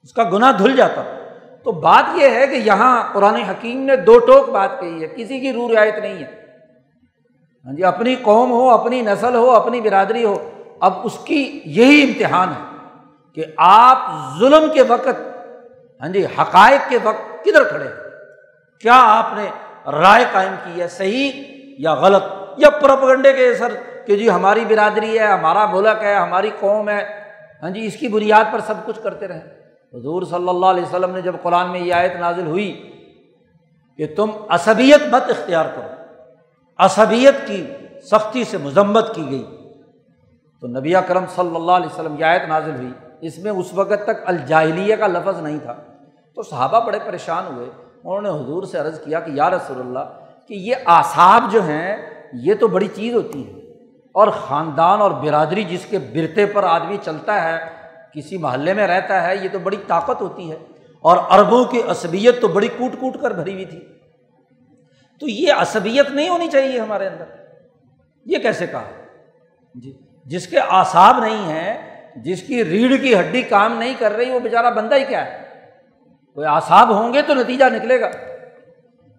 [0.02, 1.02] اس کا گناہ دھل جاتا۔
[1.64, 5.40] تو بات یہ ہے کہ یہاں قرآن حکیم نے دو ٹوک بات کہی ہے، کسی
[5.40, 6.41] کی رو رعایت نہیں ہے۔
[7.66, 10.48] ہاں جی اپنی قوم ہو، اپنی نسل ہو، اپنی برادری ہو،
[10.80, 12.88] اب اس کی یہی امتحان ہے
[13.34, 13.98] کہ آپ
[14.38, 15.20] ظلم کے وقت
[16.00, 17.88] ہاں جی حقائق کے وقت کدھر کھڑے
[18.78, 19.48] کیا آپ نے
[19.90, 21.30] رائے قائم کی ہے صحیح
[21.78, 22.22] یا غلط؟
[22.56, 23.72] یا پرپگنڈے کے اثر
[24.06, 27.04] کہ جی ہماری برادری ہے، ہمارا ملک ہے، ہماری قوم ہے
[27.62, 29.40] ہاں جی اس کی بنیاد پر سب کچھ کرتے رہیں۔
[29.94, 32.90] حضور صلی اللہ علیہ وسلم نے جب قرآن میں یہ آیت نازل ہوئی
[33.96, 36.01] کہ تم عصبیت مت اختیار کرو
[36.84, 37.66] عصبیت کی
[38.10, 39.46] سختی سے مذمت کی گئی۔
[40.60, 44.04] تو نبی کرم صلی اللہ علیہ وسلم یہ آیت نازل ہوئی۔ اس میں اس وقت
[44.04, 45.74] تک الجاہلیہ کا لفظ نہیں تھا۔
[46.34, 47.66] تو صحابہ بڑے پریشان ہوئے۔
[48.04, 49.98] انہوں نے حضور سے عرض کیا کہ یا رسول اللہ،
[50.48, 51.96] کہ یہ آساب جو ہیں،
[52.32, 53.52] یہ تو بڑی چیز ہوتی ہے۔
[54.12, 57.58] اور خاندان اور برادری جس کے برتے پر آدمی چلتا ہے،
[58.14, 60.56] کسی محلے میں رہتا ہے، یہ تو بڑی طاقت ہوتی ہے۔
[61.00, 63.80] اور عربوں کی عصبیت تو بڑی کوٹ کوٹ کر بھری ہوئی تھی۔
[65.22, 67.24] تو یہ عصبیت نہیں ہونی چاہیے ہمارے اندر۔
[68.24, 68.84] یہ کیسے کہا؟
[69.74, 69.92] جی
[70.24, 74.40] جس کے آساب نہیں ہیں، جس کی ریڑھ کی ہڈی کام نہیں کر رہی، وہ
[74.40, 75.38] بیچارہ بندہ ہی کیا ہے؟
[76.34, 78.10] کوئی آساب ہوں گے تو نتیجہ نکلے گا۔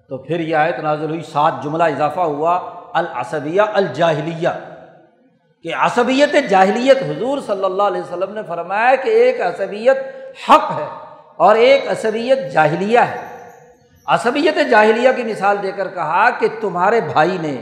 [0.10, 4.50] تو پھر یہ آیت نازل ہوئی، سات جملہ اضافہ ہوا، العصبیہ الجاہلیہ۔
[5.64, 9.98] کہ عصبیت جاہلیت، حضور صلی اللہ علیہ وسلم نے فرمایا کہ ایک عصبیت
[10.50, 10.86] حق ہے
[11.36, 13.33] اور ایک عصبیت جاہلیہ ہے۔
[14.08, 17.56] عصبیت جاہلیہ کی مثال دے کر کہا کہ تمہارے بھائی نے،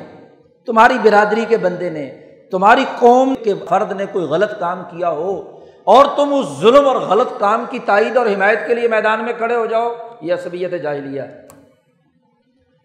[0.66, 2.10] تمہاری برادری کے بندے نے،
[2.52, 6.96] تمہاری قوم کے فرد نے کوئی غلط کام کیا ہو اور تم اس ظلم اور
[6.96, 10.72] غلط کام کی تائید اور حمایت کے لیے میدان میں کھڑے ہو جاؤ، یہ عصبیت
[10.72, 11.48] جاہلیہ ہے۔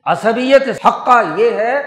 [0.07, 1.83] عصبیت حق کا یہ ہے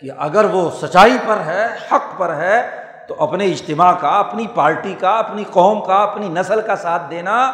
[0.00, 2.60] کہ اگر وہ سچائی پر ہے، حق پر ہے،
[3.08, 7.52] تو اپنے اجتماع کا، اپنی پارٹی کا، اپنی قوم کا، اپنی نسل کا ساتھ دینا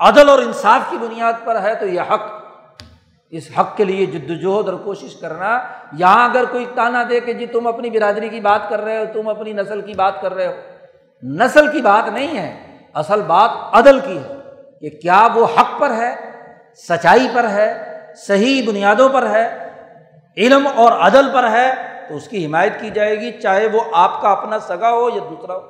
[0.00, 2.45] عدل اور انصاف کی بنیاد پر ہے، تو یہ حق
[3.36, 5.58] اس حق کے لیے جدوجہد اور کوشش کرنا۔
[5.92, 9.04] یہاں اگر کوئی تانا دے کہ جی تم اپنی برادری کی بات کر رہے ہو،
[9.12, 10.52] تم اپنی نسل کی بات کر رہے ہو۔
[11.22, 14.34] نسل کی بات نہیں ہے، اصل بات عدل کی ہے
[14.80, 16.14] کہ کیا وہ حق پر ہے،
[16.76, 19.70] سچائی پر ہے، صحیح بنیادوں پر ہے،
[20.36, 21.74] علم اور عدل پر ہے،
[22.08, 25.20] تو اس کی حمایت کی جائے گی چاہے وہ آپ کا اپنا سگا ہو یا
[25.30, 25.62] دوسرا ہو۔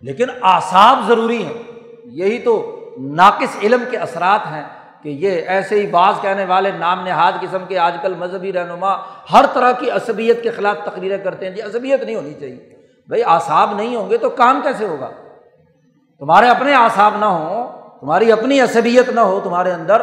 [0.00, 1.62] لیکن آساب ضروری ہیں۔
[2.04, 4.64] یہی تو ناقص علم کے اثرات ہیں۔
[5.02, 8.96] کہ یہ ایسے ہی بعض کہنے والے نام نہاد قسم کے آج کل مذہبی رہنما
[9.32, 12.76] ہر طرح کی عصبیت کے خلاف تقریریں کرتے ہیں۔ جی عصبیت نہیں ہونی چاہیے۔
[13.08, 15.10] بھائی آساب نہیں ہوں گے تو کام کیسے ہوگا؟
[16.18, 20.02] تمہارے اپنے آساب نہ ہوں، تمہاری اپنی عصبیت نہ ہو تمہارے اندر،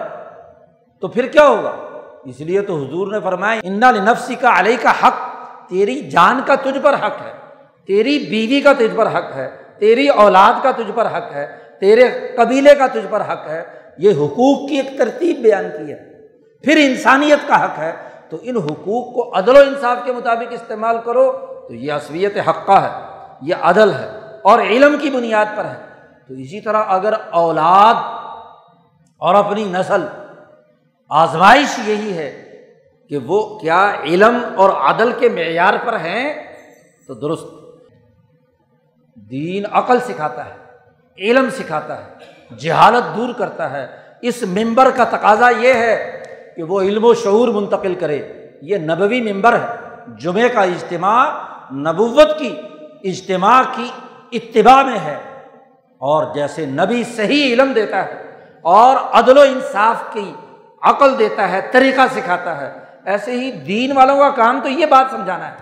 [1.02, 1.72] تو پھر کیا ہوگا؟
[2.26, 5.14] اس لیے تو حضور نے فرمایا، انا نفسی کا علیہ کا حق۔
[5.70, 7.34] تیری جان کا تجھ پر حق ہے،
[7.88, 12.32] تیری بیوی کا تجھ پر حق ہے، تیری اولاد کا تجھ پر حق ہے، تیرے
[12.38, 16.28] قبیلے کا تجھ پر حق ہے یہ حقوق کی ایک ترتیب بیان کی ہے۔
[16.64, 17.94] پھر انسانیت کا حق ہے۔
[18.30, 21.32] تو ان حقوق کو عدل و انصاف کے مطابق استعمال کرو۔
[21.68, 25.86] تو یہ عصویت حقہ ہے، یہ عدل ہے اور علم کی بنیاد پر ہے۔
[26.28, 27.94] تو اسی طرح اگر اولاد
[29.18, 30.06] اور اپنی نسل
[31.10, 32.62] آزمائش یہی ہے
[33.10, 36.34] کہ وہ کیا علم اور عدل کے معیار پر ہیں،
[37.08, 37.46] تو درست۔
[39.16, 40.60] دین عقل سکھاتا ہے،
[41.18, 43.88] علم سکھاتا ہے۔ جہالت دور کرتا ہے۔
[44.22, 46.24] اس ممبر کا تقاضا یہ ہے
[46.56, 49.76] کہ وہ علم و شعور منتقل کرے۔ یہ نبوی ممبر ہے۔
[50.20, 51.30] جمعہ کا اجتماع
[51.74, 52.56] نبوت کی،
[53.04, 53.88] اجتماع کی
[54.32, 55.18] اتباع میں ہے۔
[55.98, 58.24] اور جیسے نبی صحیح علم دیتا ہے
[58.62, 60.34] اور عدل و انصاف کی
[60.82, 65.06] عقل دیتا ہے، طریقہ سکھاتا ہے۔ ایسے ہی دین والوں کا کام تو یہ بات
[65.12, 65.56] سمجھانا ہے۔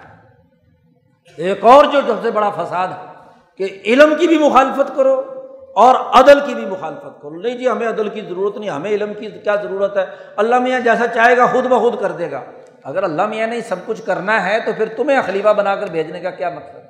[1.37, 3.11] ایک اور جو سب سے بڑا فساد ہے
[3.57, 5.32] کہ علم کی بھی مخالفت کرو۔
[5.75, 9.13] اور عدل کی بھی مخالفت کرو۔ نہیں جی ہمیں عدل کی ضرورت نہیں، ہمیں علم
[9.13, 10.05] کی کیا ضرورت ہے؟
[10.35, 12.41] اللہ میاں جیسا چاہے گا، خود بخود کر دے گا۔
[12.83, 16.19] اگر اللہ میاں نے سب کچھ کرنا ہے تو پھر تمہیں خلیفہ بنا کر بھیجنے
[16.19, 16.81] کا کیا مطلب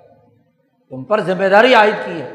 [0.90, 2.34] تم پر ذمہ داری عائد کی ہے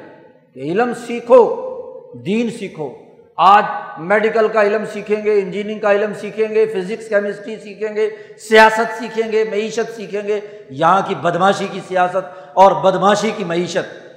[0.55, 1.69] کہ علم سیکھو،
[2.15, 2.93] دین سیکھو۔
[3.37, 3.65] آج
[3.99, 8.99] میڈیکل کا علم سیکھیں گے، انجینئرنگ کا علم سیکھیں گے، فزکس، کیمسٹری سیکھیں گے، سیاست
[8.99, 10.41] سیکھیں گے، معیشت سیکھیں گے۔
[10.71, 14.09] یہاں کی بدماشی کی سیاست اور بدماشی کی معیشت۔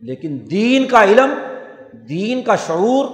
[0.00, 1.34] لیکن دین کا علم
[2.08, 3.04] دین کا شعور،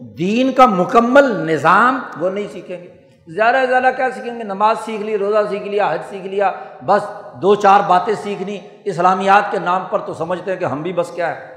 [0.00, 2.88] دین کا مکمل نظام، وہ نہیں سیکھیں گے۔
[3.26, 6.52] زیادہ سے زیادہ کیا سیکھیں گے؟ نماز سیکھ لی، روزہ سیکھ لیا، حج سیکھ لیا،
[6.86, 7.02] بس
[7.42, 11.10] دو چار باتیں سیکھنی۔ اسلامیات کے نام پر تو سمجھتے ہیں کہ ہم بھی بس
[11.14, 11.54] کیا ہے؟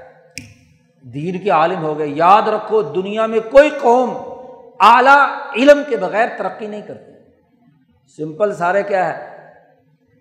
[1.02, 4.10] دین کے عالم ہو گئے۔ یاد رکھو، دنیا میں کوئی قوم
[4.80, 7.12] اعلیٰ علم کے بغیر ترقی نہیں کرتی۔
[8.16, 9.36] سمپل سارے کیا ہے؟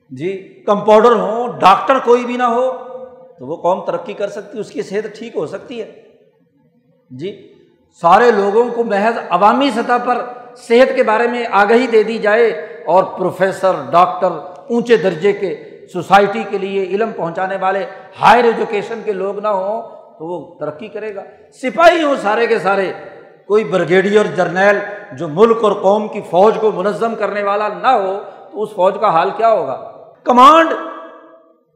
[0.09, 2.71] جی کمپاؤڈر ہوں، ڈاکٹر کوئی بھی نہ ہو،
[3.39, 6.10] تو وہ قوم ترقی کر سکتی اس کی صحت ٹھیک ہو سکتی ہے۔
[7.11, 7.53] جی
[8.01, 10.21] سارے لوگوں کو محض عوامی سطح پر
[10.57, 12.49] صحت کے بارے میں آگہی دے دی جائے
[12.87, 14.31] اور پروفیسر، ڈاکٹر،
[14.69, 15.55] اونچے درجے کے
[15.93, 17.85] سوسائٹی کے لیے علم پہنچانے والے
[18.21, 19.81] ہائر ایجوکیشن کے لوگ نہ ہوں
[20.19, 21.23] تو وہ ترقی کرے گا۔
[21.61, 22.91] سپاہی ہوں سارے کے سارے،
[23.47, 24.79] کوئی برگیڈیئر جرنیل
[25.11, 28.19] جو ملک اور قوم کی فوج کو منظم کرنے والا نہ ہو
[28.51, 29.75] تو اس فوج کا حال کیا ہوگا؟
[30.23, 30.73] کمانڈ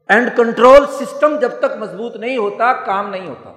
[0.10, 3.52] اینڈ کنٹرول سسٹم جب تک مضبوط نہیں ہوتا، کام نہیں ہوتا۔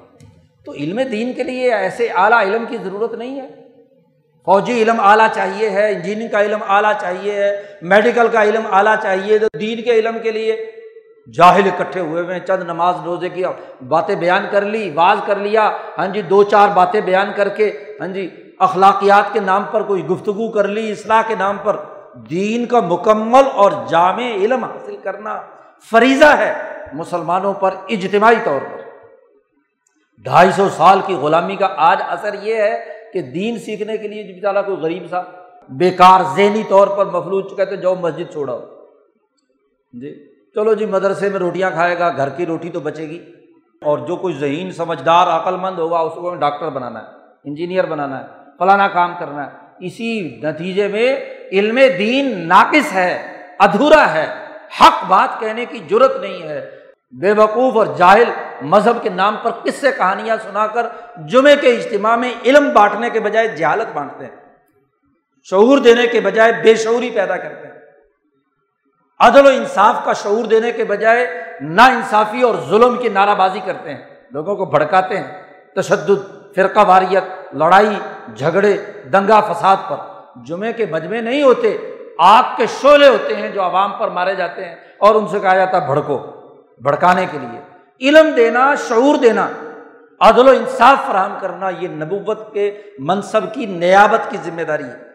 [0.64, 3.48] تو علم دین کے لیے ایسے اعلیٰ علم کی ضرورت نہیں ہے۔
[4.44, 8.94] فوجی علم اعلیٰ چاہیے ہے، انجینئرنگ کا علم اعلیٰ چاہیے ہے، میڈیکل کا علم اعلیٰ
[9.02, 10.72] چاہیے تو دین کے علم کے لیے
[11.34, 13.42] جاہل اکٹھے ہوئے ہوئے چند نماز روزے کی
[13.88, 17.72] باتیں بیان کر لی، واز کر لیا ہاں جی دو چار باتیں بیان کر کے
[18.00, 21.76] ہاں جی اخلاقیات کے نام پر کوئی گفتگو کر لی، اصلاح کے نام پر۔
[22.30, 25.40] دین کا مکمل اور جامع علم حاصل کرنا
[25.90, 26.54] فریضہ ہے۔
[26.92, 28.78] مسلمانوں پر اجتماعی طور پر۔
[30.25, 34.23] ڈھائی سو سال کی غلامی کا آج اثر یہ ہے کہ دین سیکھنے کے لیے
[34.23, 35.23] جب تعالیٰ کوئی غریب سا
[35.69, 38.61] بیکار ذہنی طور پر مفلوج کہتے جاؤ مسجد چھوڑاؤ
[39.93, 43.33] جی چلو جی مدرسے میں روٹیاں کھائے گا، گھر کی روٹی تو بچے گی۔
[43.83, 47.07] اور جو کوئی ذہین، سمجھدار عقل مند ہوگا، اس کو ڈاکٹر بنانا ہے،
[47.45, 49.51] انجینئر بنانا ہے، فلانا کام کرنا ہے۔
[49.87, 51.16] اسی نتیجے میں
[51.53, 53.23] علم دین ناقص ہے،
[53.59, 54.27] ادھورا ہے۔
[54.81, 56.71] حق بات کہنے کی ضرورت نہیں ہے۔
[57.11, 58.31] بے وقوف اور جاہل
[58.62, 60.86] مذہب کے نام پر کس سے کہانیاں سنا کر
[61.16, 64.36] جمعے کے اجتماع میں علم بانٹنے کے بجائے جہالت بانٹتے ہیں۔
[65.44, 67.74] شعور دینے کے بجائے بے شعوری پیدا کرتے ہیں۔
[69.20, 73.61] عدل و انصاف کا شعور دینے کے بجائے نا انصافی اور ظلم کی نعرہ بازی
[73.66, 75.42] کرتے ہیں۔ لوگوں کو بھڑکاتے ہیں۔
[75.76, 77.98] تشدد، فرقہ واریت، لڑائی،
[78.36, 78.76] جھگڑے،
[79.12, 79.96] دنگا فساد پر۔
[80.44, 81.76] جمعے کے مجمے نہیں ہوتے،
[82.18, 85.56] آگ کے شعلے ہوتے ہیں جو عوام پر مارے جاتے ہیں اور ان سے کہا
[85.56, 86.18] جاتا ہے بھڑکو۔
[86.80, 87.61] بھڑکانے کے لیے۔
[88.01, 89.49] علم دینا، شعور دینا،
[90.20, 95.09] عدل و انصاف فراہم کرنا، یہ نبوت کے منصب کی نیابت کی ذمہ داری ہے۔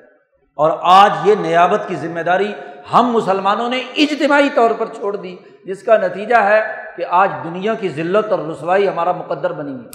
[0.55, 2.53] اور آج یہ نیابت کی ذمہ داری
[2.93, 7.73] ہم مسلمانوں نے اجتماعی طور پر چھوڑ دی، جس کا نتیجہ ہے کہ آج دنیا
[7.73, 9.89] کی ذلت اور رسوائی ہمارا مقدر بنی ہے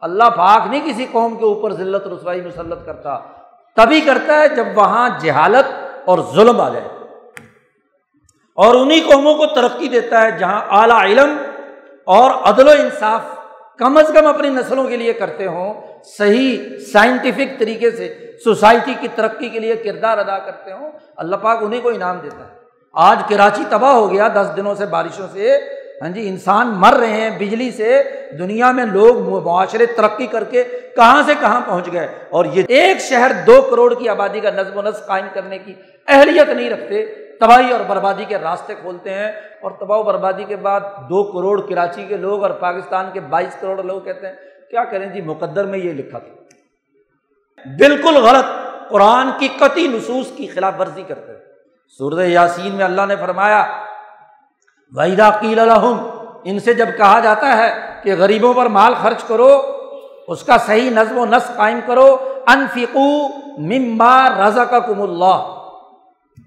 [0.00, 3.18] اللہ پاک نہیں کسی قوم کے اوپر ذلت، رسوائی، مسلط کرتا۔
[3.76, 5.72] تبھی کرتا ہے جب وہاں جہالت
[6.04, 6.88] اور ظلم آ جائے۔
[8.54, 11.36] اور انہیں قوموں کو ترقی دیتا ہے جہاں اعلیٰ علم
[12.10, 13.20] اور عدل و انصاف
[13.78, 19.08] کم از کم اپنی نسلوں کے لیے کرتے ہوں، صحیح سائنٹیفک طریقے سے سوسائٹی کی
[19.14, 22.58] ترقی کے لیے کردار ادا کرتے ہوں، اللہ پاک انہیں کو انعام دیتا ہے۔
[22.94, 25.58] آج کراچی تباہ ہو گیا، دس دنوں سے بارشوں سے
[26.02, 28.02] ہاں جی انسان مر رہے ہیں بجلی سے،
[28.38, 30.62] دنیا میں لوگ معاشرے ترقی کر کے
[30.96, 34.78] کہاں سے کہاں پہنچ گئے؟ اور یہ ایک شہر دو کروڑ کی آبادی کا نظم
[34.78, 35.74] و نسق قائم کرنے کی
[36.08, 37.04] اہلیت نہیں رکھتے
[37.40, 39.32] تباہی اور بربادی کے راستے کھولتے ہیں
[39.62, 43.56] اور تباہ و بربادی کے بعد دو کروڑ کراچی کے لوگ اور پاکستان کے بائیس
[43.60, 44.34] کروڑ لوگ کہتے ہیں،
[44.70, 46.34] کیا کریں جی؟ مقدر میں یہ لکھا تھا۔
[47.78, 48.46] بالکل غلط،
[48.88, 51.32] قرآن کی قطعی نصوص کی خلاف ورزی کرتے
[51.98, 53.66] سورد یاسین میں اللہ نے فرمایا
[54.92, 56.08] وحیدہ قیل الحم
[56.44, 59.50] ان سے جب کہا جاتا ہے کہ غریبوں پر مال خرچ کرو،
[60.28, 62.16] اس کا صحیح نظم و نسق قائم کرو
[62.46, 63.28] انفقو
[63.58, 65.59] ممبا رضا کا کم اللہ۔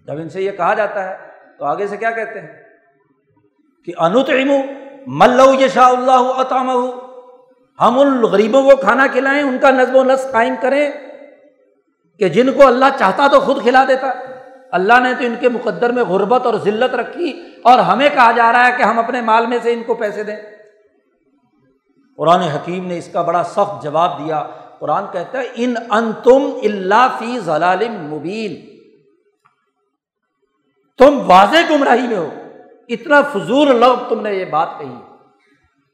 [0.07, 1.17] جب ان سے یہ کہا جاتا ہے،
[1.59, 2.63] تو آگے سے کیا کہتے ہیں؟
[3.85, 4.29] کہ انت
[5.07, 6.69] ملو یشا اللہ عطام
[7.81, 10.91] ہم ان غریبوں کو کھانا کھلائیں، ان کا نظم و نسق قائم کریں
[12.19, 14.11] کہ جن کو اللہ چاہتا تو خود کھلا دیتا۔
[14.71, 18.51] اللہ نے تو ان کے مقدر میں غربت اور ذلت رکھی اور ہمیں کہا جا
[18.51, 20.35] رہا ہے کہ ہم اپنے مال میں سے ان کو پیسے دیں۔
[22.17, 24.47] قرآن حکیم نے اس کا بڑا سخت جواب دیا۔
[24.79, 28.72] قرآن کہتا ہے، ان ان تم اللہ فی ضلال مبین۔
[30.97, 32.29] تم واضح گمراہی میں ہو۔
[32.87, 34.95] اتنا فضول لفظ تم نے یہ بات کہی۔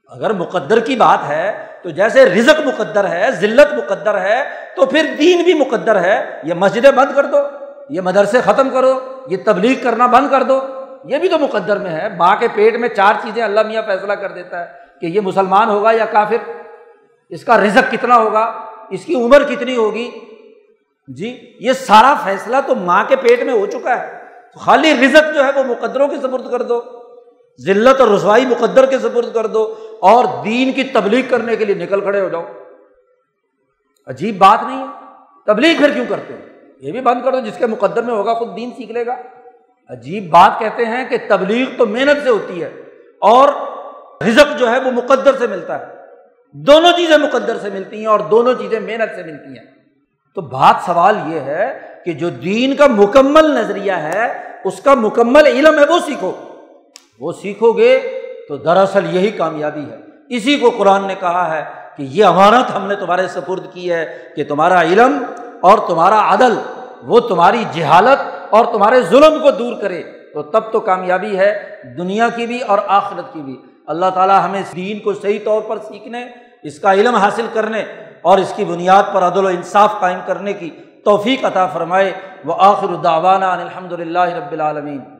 [0.10, 4.43] اگر مقدر کی بات ہے، تو جیسے رزق مقدر ہے، ذلت مقدر ہے،
[4.76, 7.38] تو پھر دین بھی مقدر ہے۔ یہ مسجدیں بند کر دو،
[7.89, 10.62] یہ مدرسے ختم کرو، یہ تبلیغ کرنا بند کر دو۔
[11.06, 14.14] یہ بھی تو مقدر میں ہے۔ ماں کے پیٹ میں چار چیزیں اللہ میاں فیصلہ
[14.14, 14.66] کر دیتا ہے
[15.02, 16.52] کہ یہ مسلمان ہوگا یا کافر۔
[17.30, 18.54] اس کا رزق کتنا ہوگا؟
[18.89, 20.12] اس کی عمر کتنی ہوگی؟
[21.08, 24.18] جی یہ سارا فیصلہ تو ماں کے پیٹ میں ہو چکا ہے۔
[24.56, 26.82] خالی رزق جو ہے وہ مقدروں کے سپرد کر دو،
[27.66, 31.76] ذلت اور رسوائی مقدر کے سپرد کر دو اور دین کی تبلیغ کرنے کے لیے
[31.76, 32.45] نکل کھڑے ہو جاؤ۔
[34.08, 35.06] عجیب بات نہیں ہے۔
[35.45, 36.45] تبلیغ پھر کیوں کرتے ہیں
[36.80, 39.16] یہ بھی بند کر دو، جس کے مقدر میں ہوگا خود دین سیکھ لے گا۔
[39.89, 42.68] عجیب بات کہتے ہیں کہ تبلیغ تو محنت سے ہوتی ہے
[43.20, 43.50] اور
[44.28, 45.95] رزق جو ہے وہ مقدر سے ملتا ہے۔
[46.52, 49.66] دونوں چیزیں مقدر سے ملتی ہیں اور دونوں چیزیں محنت سے ملتی ہیں۔
[50.36, 54.34] تو بات سوال یہ ہے کہ جو دین کا مکمل نظریہ ہے،
[54.64, 56.32] اس کا مکمل علم ہے، وہ سیکھو۔
[57.20, 59.97] وہ سیکھو گے تو دراصل یہی کامیابی ہے۔
[60.30, 61.64] اسی کو قرآن نے کہا ہے
[61.97, 65.24] کہ یہ امانت ہم نے تمہارے سپرد کی ہے کہ تمہارا علم
[65.62, 66.54] اور تمہارا عدل،
[67.04, 72.30] وہ تمہاری جہالت اور تمہارے ظلم کو دور کرے۔ تو تب تو کامیابی ہے دنیا
[72.36, 73.56] کی بھی اور آخرت کی بھی۔
[73.88, 76.26] اللہ تعالیٰ ہمیں دین کو صحیح طور پر سیکھنے،
[76.64, 77.84] اس کا علم حاصل کرنے
[78.22, 80.70] اور اس کی بنیاد پر عدل و انصاف قائم کرنے کی
[81.06, 82.14] توفیق عطا فرمائے
[82.45, 85.18] وہ آخر الداوانہ الحمد للہ رب العالمین۔